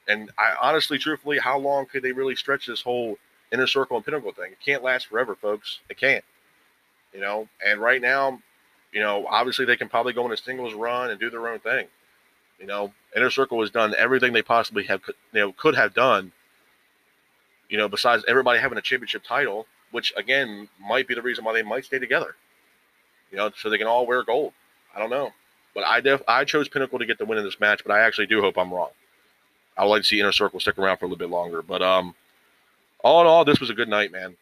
And 0.09 0.31
I 0.39 0.55
honestly, 0.61 0.99
truthfully, 0.99 1.39
how 1.39 1.59
long 1.59 1.87
could 1.87 2.03
they 2.03 2.13
really 2.13 2.37
stretch 2.37 2.67
this 2.67 2.81
whole 2.81 3.17
Inner 3.53 3.67
Circle 3.67 3.97
and 3.97 4.05
Pinnacle 4.05 4.33
thing? 4.33 4.53
It 4.53 4.61
can't 4.65 4.83
last 4.83 5.07
forever, 5.07 5.35
folks. 5.35 5.81
It 5.89 5.99
can't. 5.99 6.25
You 7.13 7.21
know, 7.21 7.49
and 7.65 7.81
right 7.81 8.01
now, 8.01 8.41
you 8.93 9.01
know, 9.01 9.27
obviously 9.27 9.65
they 9.65 9.77
can 9.77 9.89
probably 9.89 10.13
go 10.13 10.25
on 10.25 10.33
a 10.33 10.37
singles 10.37 10.75
run 10.75 11.11
and 11.11 11.19
do 11.19 11.31
their 11.31 11.49
own 11.49 11.61
thing. 11.61 11.87
You 12.61 12.67
know, 12.67 12.93
Inner 13.15 13.31
Circle 13.31 13.61
has 13.61 13.71
done 13.71 13.95
everything 13.97 14.33
they 14.33 14.43
possibly 14.43 14.85
have, 14.85 15.03
you 15.07 15.41
know, 15.41 15.53
could 15.53 15.75
have 15.75 15.95
done. 15.95 16.33
You 17.69 17.79
know, 17.79 17.89
besides 17.89 18.25
everybody 18.29 18.61
having 18.61 18.79
a 18.79 18.83
championship 18.83 19.25
title, 19.25 19.67
which 19.91 20.13
again 20.17 20.69
might 20.81 21.09
be 21.09 21.15
the 21.15 21.23
reason 21.23 21.45
why 21.45 21.53
they 21.53 21.63
might 21.63 21.85
stay 21.85 21.99
together 21.99 22.37
you 23.31 23.39
know, 23.39 23.51
so 23.57 23.71
they 23.71 23.79
can 23.79 23.87
all 23.87 24.07
wear 24.07 24.23
gold. 24.23 24.53
I 24.95 24.99
don't 24.99 25.11
know, 25.11 25.31
but 25.75 25.85
I 25.85 26.01
def 26.01 26.23
I 26.27 26.45
chose 26.45 26.69
Pinnacle 26.69 26.99
to 26.99 27.07
get 27.07 27.19
the 27.19 27.25
win 27.25 27.39
in 27.39 27.45
this 27.45 27.61
match, 27.61 27.83
but 27.85 27.93
I 27.93 28.01
actually 28.01 28.27
do 28.27 28.41
hope 28.41 28.57
I'm 28.57 28.73
wrong. 28.73 28.91
I 29.77 29.85
would 29.85 29.91
like 29.91 30.03
to 30.03 30.09
see 30.09 30.21
Inner 30.21 30.33
Circle 30.33 30.61
stick 30.61 30.79
around 30.79 30.99
for 30.99 31.05
a 31.05 31.09
little 31.09 31.19
bit 31.19 31.31
longer, 31.31 31.63
but 31.63 31.83
um, 31.83 32.15
all 33.03 33.21
in 33.21 33.27
all, 33.27 33.45
this 33.45 33.61
was 33.61 33.71
a 33.71 33.75
good 33.75 33.89
night, 33.89 34.13
man. 34.13 34.37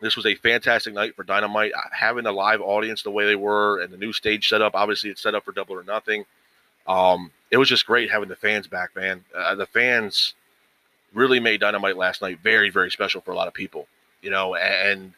This 0.00 0.16
was 0.16 0.26
a 0.26 0.34
fantastic 0.34 0.92
night 0.92 1.16
for 1.16 1.24
Dynamite. 1.24 1.72
Uh, 1.72 1.80
having 1.90 2.26
a 2.26 2.32
live 2.32 2.60
audience 2.60 3.02
the 3.02 3.10
way 3.10 3.24
they 3.24 3.36
were 3.36 3.80
and 3.80 3.92
the 3.92 3.96
new 3.96 4.12
stage 4.12 4.48
setup, 4.48 4.74
obviously 4.74 5.10
it's 5.10 5.22
set 5.22 5.34
up 5.34 5.44
for 5.44 5.52
Double 5.52 5.74
or 5.74 5.82
Nothing. 5.82 6.24
Um, 6.86 7.30
it 7.50 7.56
was 7.56 7.68
just 7.68 7.86
great 7.86 8.10
having 8.10 8.28
the 8.28 8.36
fans 8.36 8.66
back, 8.66 8.94
man. 8.94 9.24
Uh, 9.34 9.54
the 9.54 9.66
fans 9.66 10.34
really 11.14 11.40
made 11.40 11.60
Dynamite 11.60 11.96
last 11.96 12.20
night 12.20 12.40
very, 12.42 12.70
very 12.70 12.90
special 12.90 13.20
for 13.20 13.32
a 13.32 13.34
lot 13.34 13.48
of 13.48 13.54
people. 13.54 13.86
You 14.20 14.30
know, 14.30 14.54
and 14.54 15.14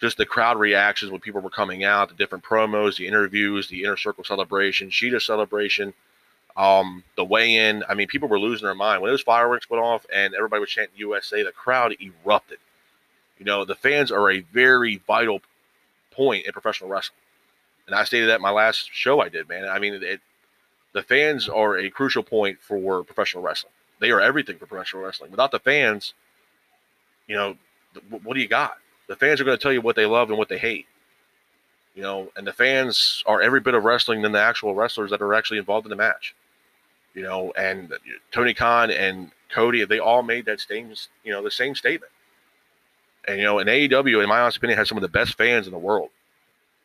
just 0.00 0.16
the 0.16 0.26
crowd 0.26 0.58
reactions 0.58 1.12
when 1.12 1.20
people 1.20 1.40
were 1.40 1.50
coming 1.50 1.84
out, 1.84 2.08
the 2.08 2.14
different 2.14 2.44
promos, 2.44 2.96
the 2.96 3.06
interviews, 3.06 3.68
the 3.68 3.84
inner 3.84 3.96
circle 3.96 4.24
celebration, 4.24 4.88
Shida 4.88 5.20
celebration, 5.20 5.92
um, 6.60 7.04
the 7.16 7.24
weigh 7.24 7.54
in. 7.54 7.84
I 7.88 7.94
mean, 7.94 8.08
people 8.08 8.28
were 8.28 8.38
losing 8.38 8.66
their 8.66 8.74
mind. 8.74 9.02
When 9.02 9.10
those 9.10 9.22
fireworks 9.22 9.70
went 9.70 9.82
off 9.82 10.04
and 10.12 10.34
everybody 10.34 10.60
was 10.60 10.70
chanting 10.70 10.98
USA, 10.98 11.42
the 11.42 11.52
crowd 11.52 11.94
erupted. 12.00 12.58
You 13.38 13.46
know, 13.46 13.64
the 13.64 13.74
fans 13.74 14.10
are 14.12 14.30
a 14.30 14.40
very 14.40 15.00
vital 15.06 15.40
point 16.10 16.46
in 16.46 16.52
professional 16.52 16.90
wrestling. 16.90 17.16
And 17.86 17.94
I 17.94 18.04
stated 18.04 18.28
that 18.28 18.40
my 18.40 18.50
last 18.50 18.90
show 18.92 19.20
I 19.20 19.28
did, 19.28 19.48
man. 19.48 19.66
I 19.68 19.78
mean, 19.78 19.94
it, 19.94 20.20
the 20.92 21.02
fans 21.02 21.48
are 21.48 21.78
a 21.78 21.88
crucial 21.90 22.22
point 22.22 22.58
for 22.60 23.02
professional 23.04 23.42
wrestling. 23.42 23.72
They 23.98 24.10
are 24.10 24.20
everything 24.20 24.58
for 24.58 24.66
professional 24.66 25.02
wrestling. 25.02 25.30
Without 25.30 25.50
the 25.50 25.58
fans, 25.58 26.14
you 27.26 27.36
know, 27.36 27.56
what 28.10 28.34
do 28.34 28.40
you 28.40 28.48
got? 28.48 28.74
the 29.10 29.16
fans 29.16 29.40
are 29.40 29.44
going 29.44 29.58
to 29.58 29.62
tell 29.62 29.72
you 29.72 29.80
what 29.80 29.96
they 29.96 30.06
love 30.06 30.28
and 30.28 30.38
what 30.38 30.48
they 30.48 30.56
hate. 30.56 30.86
You 31.96 32.02
know, 32.02 32.30
and 32.36 32.46
the 32.46 32.52
fans 32.52 33.24
are 33.26 33.42
every 33.42 33.58
bit 33.58 33.74
of 33.74 33.82
wrestling 33.82 34.22
than 34.22 34.30
the 34.30 34.40
actual 34.40 34.72
wrestlers 34.72 35.10
that 35.10 35.20
are 35.20 35.34
actually 35.34 35.58
involved 35.58 35.84
in 35.84 35.90
the 35.90 35.96
match. 35.96 36.32
You 37.14 37.22
know, 37.22 37.52
and 37.56 37.92
Tony 38.30 38.54
Khan 38.54 38.90
and 38.90 39.32
Cody, 39.50 39.84
they 39.84 39.98
all 39.98 40.22
made 40.22 40.46
that 40.46 40.60
same, 40.60 40.92
you 41.24 41.32
know, 41.32 41.42
the 41.42 41.50
same 41.50 41.74
statement. 41.74 42.12
And 43.26 43.38
you 43.38 43.44
know, 43.44 43.58
in 43.58 43.66
AEW, 43.66 44.22
in 44.22 44.28
my 44.28 44.40
honest 44.40 44.58
opinion, 44.58 44.78
has 44.78 44.88
some 44.88 44.98
of 44.98 45.02
the 45.02 45.08
best 45.08 45.36
fans 45.36 45.66
in 45.66 45.72
the 45.72 45.78
world. 45.78 46.10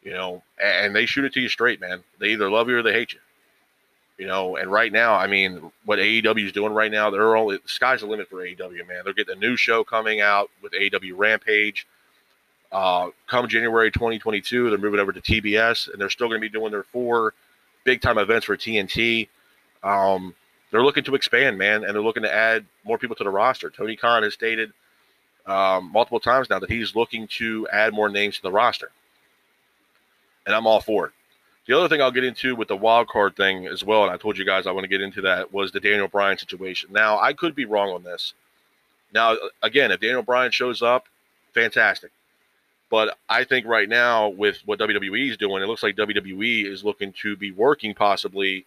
You 0.03 0.13
know, 0.13 0.43
and 0.61 0.95
they 0.95 1.05
shoot 1.05 1.25
it 1.25 1.33
to 1.33 1.41
you 1.41 1.49
straight, 1.49 1.81
man. 1.81 2.03
They 2.19 2.29
either 2.29 2.49
love 2.49 2.69
you 2.69 2.77
or 2.77 2.83
they 2.83 2.93
hate 2.93 3.13
you. 3.13 3.19
You 4.17 4.27
know, 4.27 4.55
and 4.55 4.71
right 4.71 4.91
now, 4.91 5.15
I 5.15 5.27
mean, 5.27 5.71
what 5.83 5.99
AEW 5.99 6.45
is 6.45 6.51
doing 6.51 6.73
right 6.73 6.91
now, 6.91 7.09
they're 7.09 7.35
only 7.35 7.57
the 7.57 7.67
sky's 7.67 8.01
the 8.01 8.07
limit 8.07 8.29
for 8.29 8.37
AEW, 8.37 8.87
man. 8.87 9.01
They're 9.03 9.13
getting 9.13 9.35
a 9.35 9.39
new 9.39 9.57
show 9.57 9.83
coming 9.83 10.21
out 10.21 10.49
with 10.61 10.71
AEW 10.73 11.13
Rampage. 11.15 11.85
Uh, 12.71 13.09
come 13.27 13.47
January 13.47 13.91
2022, 13.91 14.69
they're 14.69 14.77
moving 14.77 14.99
over 14.99 15.11
to 15.11 15.21
TBS, 15.21 15.91
and 15.91 15.99
they're 15.99 16.09
still 16.09 16.27
going 16.27 16.39
to 16.39 16.45
be 16.45 16.49
doing 16.49 16.71
their 16.71 16.83
four 16.83 17.33
big 17.83 18.01
time 18.01 18.17
events 18.17 18.45
for 18.45 18.55
TNT. 18.55 19.27
Um, 19.85 20.33
they're 20.71 20.83
looking 20.83 21.03
to 21.05 21.15
expand, 21.15 21.57
man, 21.57 21.83
and 21.83 21.93
they're 21.93 22.01
looking 22.01 22.23
to 22.23 22.33
add 22.33 22.65
more 22.83 22.97
people 22.97 23.15
to 23.17 23.23
the 23.23 23.29
roster. 23.29 23.69
Tony 23.69 23.95
Khan 23.95 24.23
has 24.23 24.33
stated 24.33 24.73
um, 25.45 25.91
multiple 25.91 26.19
times 26.19 26.49
now 26.49 26.59
that 26.59 26.69
he's 26.69 26.95
looking 26.95 27.27
to 27.37 27.67
add 27.71 27.93
more 27.93 28.09
names 28.09 28.35
to 28.37 28.41
the 28.41 28.51
roster, 28.51 28.91
and 30.45 30.55
I'm 30.55 30.67
all 30.67 30.81
for 30.81 31.05
it. 31.05 31.13
The 31.67 31.77
other 31.77 31.87
thing 31.87 32.01
I'll 32.01 32.11
get 32.11 32.23
into 32.23 32.55
with 32.55 32.67
the 32.67 32.75
wild 32.75 33.07
card 33.07 33.35
thing 33.35 33.67
as 33.67 33.83
well, 33.83 34.03
and 34.03 34.11
I 34.11 34.17
told 34.17 34.37
you 34.37 34.45
guys 34.45 34.67
I 34.67 34.71
want 34.71 34.83
to 34.83 34.89
get 34.89 35.01
into 35.01 35.21
that, 35.21 35.53
was 35.53 35.71
the 35.71 35.79
Daniel 35.79 36.07
Bryan 36.07 36.37
situation. 36.37 36.89
Now, 36.91 37.19
I 37.19 37.33
could 37.33 37.55
be 37.55 37.65
wrong 37.65 37.89
on 37.89 38.03
this. 38.03 38.33
Now, 39.13 39.37
again, 39.63 39.91
if 39.91 39.99
Daniel 39.99 40.21
Bryan 40.21 40.51
shows 40.51 40.81
up, 40.81 41.05
fantastic. 41.53 42.11
But 42.89 43.17
I 43.27 43.45
think 43.45 43.65
right 43.65 43.89
now, 43.89 44.29
with 44.29 44.61
what 44.65 44.79
WWE 44.79 45.31
is 45.31 45.37
doing, 45.37 45.63
it 45.63 45.67
looks 45.67 45.81
like 45.81 45.95
WWE 45.95 46.65
is 46.65 46.83
looking 46.83 47.13
to 47.21 47.35
be 47.35 47.51
working 47.51 47.95
possibly 47.95 48.65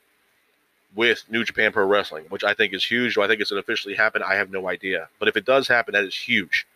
with 0.94 1.24
New 1.29 1.44
Japan 1.44 1.72
Pro 1.72 1.87
Wrestling, 1.87 2.24
which 2.29 2.44
I 2.44 2.55
think 2.55 2.72
is 2.72 2.85
huge. 2.85 3.14
Do 3.14 3.22
I 3.22 3.29
think 3.29 3.40
it's 3.40 3.51
going 3.51 3.62
to 3.62 3.64
officially 3.64 3.94
happen? 3.94 4.22
I 4.22 4.35
have 4.35 4.51
no 4.51 4.68
idea. 4.68 5.09
But 5.18 5.29
if 5.29 5.37
it 5.37 5.44
does 5.44 5.68
happen, 5.68 5.92
that 5.92 6.05
is 6.05 6.16
huge, 6.16 6.66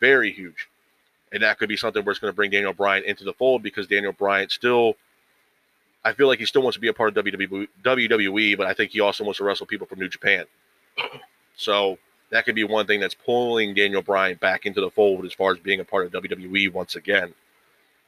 very 0.00 0.32
huge. 0.32 0.68
And 1.32 1.42
that 1.42 1.58
could 1.58 1.68
be 1.68 1.76
something 1.76 2.04
where 2.04 2.12
it's 2.12 2.20
going 2.20 2.32
to 2.32 2.36
bring 2.36 2.50
Daniel 2.50 2.72
Bryan 2.72 3.04
into 3.04 3.24
the 3.24 3.34
fold 3.34 3.62
because 3.62 3.86
Daniel 3.86 4.12
Bryan 4.12 4.48
still– 4.48 4.94
I 6.04 6.12
feel 6.12 6.26
like 6.26 6.38
he 6.38 6.46
still 6.46 6.62
wants 6.62 6.76
to 6.76 6.80
be 6.80 6.88
a 6.88 6.92
part 6.92 7.16
of 7.16 7.24
WWE, 7.24 8.56
but 8.56 8.66
I 8.66 8.72
think 8.72 8.92
he 8.92 9.00
also 9.00 9.24
wants 9.24 9.38
to 9.38 9.44
wrestle 9.44 9.66
people 9.66 9.86
from 9.86 9.98
New 9.98 10.08
Japan. 10.08 10.44
So 11.60 11.98
that 12.30 12.44
could 12.44 12.54
be 12.54 12.62
one 12.62 12.86
thing 12.86 13.00
that's 13.00 13.16
pulling 13.16 13.74
Daniel 13.74 14.00
Bryan 14.00 14.36
back 14.36 14.64
into 14.64 14.80
the 14.80 14.90
fold 14.90 15.24
as 15.24 15.32
far 15.32 15.50
as 15.50 15.58
being 15.58 15.80
a 15.80 15.84
part 15.84 16.06
of 16.06 16.12
WWE 16.22 16.72
once 16.72 16.94
again. 16.94 17.34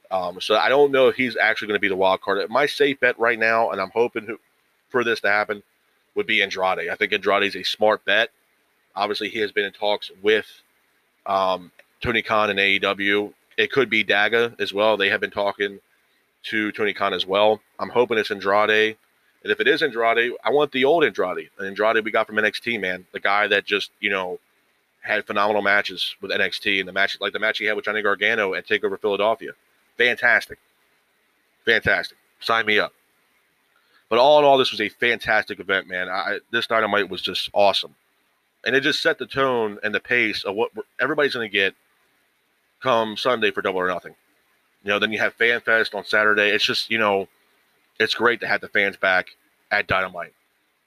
Um, 0.09 0.39
so 0.39 0.55
I 0.55 0.69
don't 0.69 0.89
know 0.89 1.09
if 1.09 1.17
he's 1.17 1.35
actually 1.35 1.67
going 1.67 1.75
to 1.75 1.81
be 1.81 1.89
the 1.89 1.97
wild 1.97 2.21
card. 2.21 2.49
My 2.49 2.65
safe 2.65 3.01
bet 3.01 3.19
right 3.19 3.37
now, 3.37 3.71
and 3.71 3.81
I'm 3.81 3.89
hoping 3.89 4.37
for 4.91 5.03
this 5.03 5.21
to 5.21 5.29
happen, 5.29 5.63
would 6.15 6.27
be 6.27 6.41
Andrade. 6.41 6.89
I 6.89 6.95
think 6.95 7.13
Andrade 7.13 7.43
is 7.43 7.55
a 7.55 7.63
smart 7.63 8.03
bet. 8.05 8.29
Obviously, 8.95 9.29
he 9.29 9.39
has 9.39 9.51
been 9.51 9.65
in 9.65 9.71
talks 9.71 10.11
with 10.21 10.45
um, 11.25 11.71
Tony 12.01 12.21
Khan 12.21 12.49
and 12.49 12.59
AEW. 12.59 13.33
It 13.57 13.71
could 13.71 13.89
be 13.89 14.03
Daga 14.03 14.59
as 14.59 14.73
well. 14.73 14.97
They 14.97 15.09
have 15.09 15.21
been 15.21 15.31
talking 15.31 15.79
to 16.43 16.71
Tony 16.71 16.93
Khan 16.93 17.13
as 17.13 17.25
well. 17.25 17.61
I'm 17.79 17.89
hoping 17.89 18.17
it's 18.17 18.31
Andrade. 18.31 18.97
And 19.43 19.51
if 19.51 19.59
it 19.59 19.67
is 19.67 19.81
Andrade, 19.81 20.33
I 20.43 20.51
want 20.51 20.71
the 20.71 20.85
old 20.85 21.03
Andrade. 21.03 21.49
The 21.57 21.65
Andrade 21.65 22.03
we 22.03 22.11
got 22.11 22.27
from 22.27 22.35
NXT, 22.35 22.79
man. 22.79 23.05
The 23.11 23.19
guy 23.19 23.47
that 23.47 23.65
just, 23.65 23.91
you 23.99 24.09
know, 24.09 24.39
had 25.01 25.25
phenomenal 25.25 25.61
matches 25.61 26.15
with 26.21 26.31
NXT 26.31 26.79
and 26.79 26.87
the 26.87 26.93
match 26.93 27.17
like 27.19 27.33
the 27.33 27.39
match 27.39 27.57
he 27.57 27.65
had 27.65 27.75
with 27.75 27.85
Johnny 27.85 28.01
Gargano 28.01 28.53
at 28.53 28.67
Takeover 28.67 28.99
Philadelphia. 28.99 29.51
Fantastic. 29.97 30.59
Fantastic. 31.65 32.17
Sign 32.39 32.65
me 32.65 32.79
up. 32.79 32.93
But 34.11 34.19
all 34.19 34.39
in 34.39 34.45
all, 34.45 34.57
this 34.57 34.71
was 34.71 34.81
a 34.81 34.89
fantastic 34.89 35.61
event, 35.61 35.87
man. 35.87 36.09
I, 36.09 36.39
this 36.51 36.67
dynamite 36.67 37.09
was 37.09 37.21
just 37.21 37.49
awesome. 37.53 37.95
And 38.65 38.75
it 38.75 38.81
just 38.81 39.01
set 39.01 39.17
the 39.17 39.25
tone 39.25 39.79
and 39.83 39.95
the 39.95 40.01
pace 40.01 40.43
of 40.43 40.53
what 40.53 40.71
everybody's 40.99 41.33
going 41.33 41.49
to 41.49 41.51
get 41.51 41.75
come 42.81 43.15
Sunday 43.15 43.51
for 43.51 43.61
Double 43.61 43.79
or 43.79 43.87
Nothing. 43.87 44.13
You 44.83 44.89
know, 44.89 44.99
then 44.99 45.13
you 45.13 45.19
have 45.19 45.33
Fan 45.35 45.61
Fest 45.61 45.95
on 45.95 46.03
Saturday. 46.03 46.49
It's 46.49 46.65
just, 46.65 46.91
you 46.91 46.99
know, 46.99 47.29
it's 48.01 48.13
great 48.13 48.41
to 48.41 48.47
have 48.47 48.59
the 48.59 48.67
fans 48.67 48.97
back 48.97 49.29
at 49.71 49.87
Dynamite. 49.87 50.33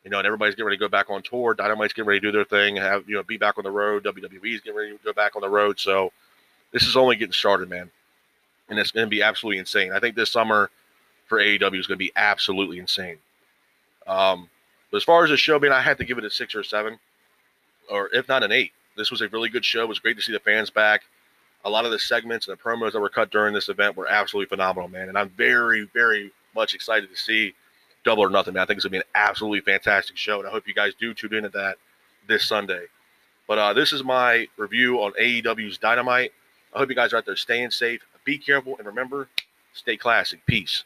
You 0.04 0.10
know, 0.10 0.18
and 0.18 0.26
everybody's 0.26 0.54
getting 0.54 0.66
ready 0.66 0.76
to 0.76 0.84
go 0.84 0.90
back 0.90 1.08
on 1.08 1.22
tour. 1.22 1.54
Dynamite's 1.54 1.94
getting 1.94 2.06
ready 2.06 2.20
to 2.20 2.26
do 2.26 2.32
their 2.32 2.44
thing, 2.44 2.76
have 2.76 3.08
you 3.08 3.14
know, 3.14 3.22
be 3.22 3.38
back 3.38 3.56
on 3.56 3.64
the 3.64 3.70
road. 3.70 4.04
WWE's 4.04 4.60
getting 4.60 4.76
ready 4.76 4.90
to 4.90 4.98
go 5.02 5.14
back 5.14 5.34
on 5.34 5.40
the 5.40 5.48
road. 5.48 5.80
So 5.80 6.12
this 6.72 6.82
is 6.82 6.94
only 6.94 7.16
getting 7.16 7.32
started, 7.32 7.70
man. 7.70 7.90
And 8.68 8.78
it's 8.78 8.90
going 8.90 9.06
to 9.06 9.10
be 9.10 9.22
absolutely 9.22 9.60
insane. 9.60 9.92
I 9.92 10.00
think 10.00 10.14
this 10.14 10.30
summer 10.30 10.68
for 11.26 11.38
AEW 11.38 11.78
is 11.78 11.86
going 11.86 11.96
to 11.98 12.04
be 12.04 12.12
absolutely 12.16 12.78
insane. 12.78 13.18
Um, 14.06 14.48
but 14.90 14.98
as 14.98 15.04
far 15.04 15.24
as 15.24 15.30
the 15.30 15.36
show, 15.36 15.58
man, 15.58 15.72
I 15.72 15.80
had 15.80 15.98
to 15.98 16.04
give 16.04 16.18
it 16.18 16.24
a 16.24 16.30
six 16.30 16.54
or 16.54 16.60
a 16.60 16.64
seven, 16.64 16.98
or 17.90 18.10
if 18.12 18.28
not 18.28 18.42
an 18.42 18.52
eight. 18.52 18.72
This 18.96 19.10
was 19.10 19.20
a 19.20 19.28
really 19.28 19.48
good 19.48 19.64
show. 19.64 19.82
It 19.82 19.88
was 19.88 19.98
great 19.98 20.16
to 20.16 20.22
see 20.22 20.32
the 20.32 20.38
fans 20.38 20.70
back 20.70 21.02
a 21.64 21.70
lot 21.70 21.84
of 21.84 21.90
the 21.90 21.98
segments 21.98 22.46
and 22.46 22.56
the 22.56 22.62
promos 22.62 22.92
that 22.92 23.00
were 23.00 23.08
cut 23.08 23.30
during 23.30 23.54
this 23.54 23.68
event 23.68 23.96
were 23.96 24.08
absolutely 24.08 24.48
phenomenal, 24.48 24.88
man. 24.88 25.08
And 25.08 25.18
I'm 25.18 25.30
very, 25.30 25.88
very 25.94 26.30
much 26.54 26.74
excited 26.74 27.10
to 27.10 27.16
see 27.16 27.54
Double 28.04 28.22
or 28.22 28.30
Nothing, 28.30 28.54
man. 28.54 28.62
I 28.62 28.66
think 28.66 28.76
it's 28.76 28.84
gonna 28.84 28.92
be 28.92 28.98
an 28.98 29.04
absolutely 29.14 29.60
fantastic 29.60 30.16
show, 30.16 30.38
and 30.38 30.46
I 30.46 30.50
hope 30.50 30.68
you 30.68 30.74
guys 30.74 30.92
do 30.98 31.14
tune 31.14 31.34
into 31.34 31.48
that 31.50 31.78
this 32.26 32.46
Sunday. 32.46 32.84
But 33.48 33.58
uh, 33.58 33.72
this 33.72 33.92
is 33.92 34.04
my 34.04 34.46
review 34.56 35.02
on 35.02 35.12
AEW's 35.12 35.78
Dynamite. 35.78 36.32
I 36.74 36.78
hope 36.78 36.88
you 36.88 36.94
guys 36.94 37.12
are 37.12 37.18
out 37.18 37.26
there 37.26 37.36
staying 37.36 37.70
safe. 37.70 38.02
Be 38.24 38.38
careful, 38.38 38.76
and 38.78 38.86
remember, 38.86 39.28
stay 39.72 39.96
classic. 39.96 40.44
Peace. 40.46 40.84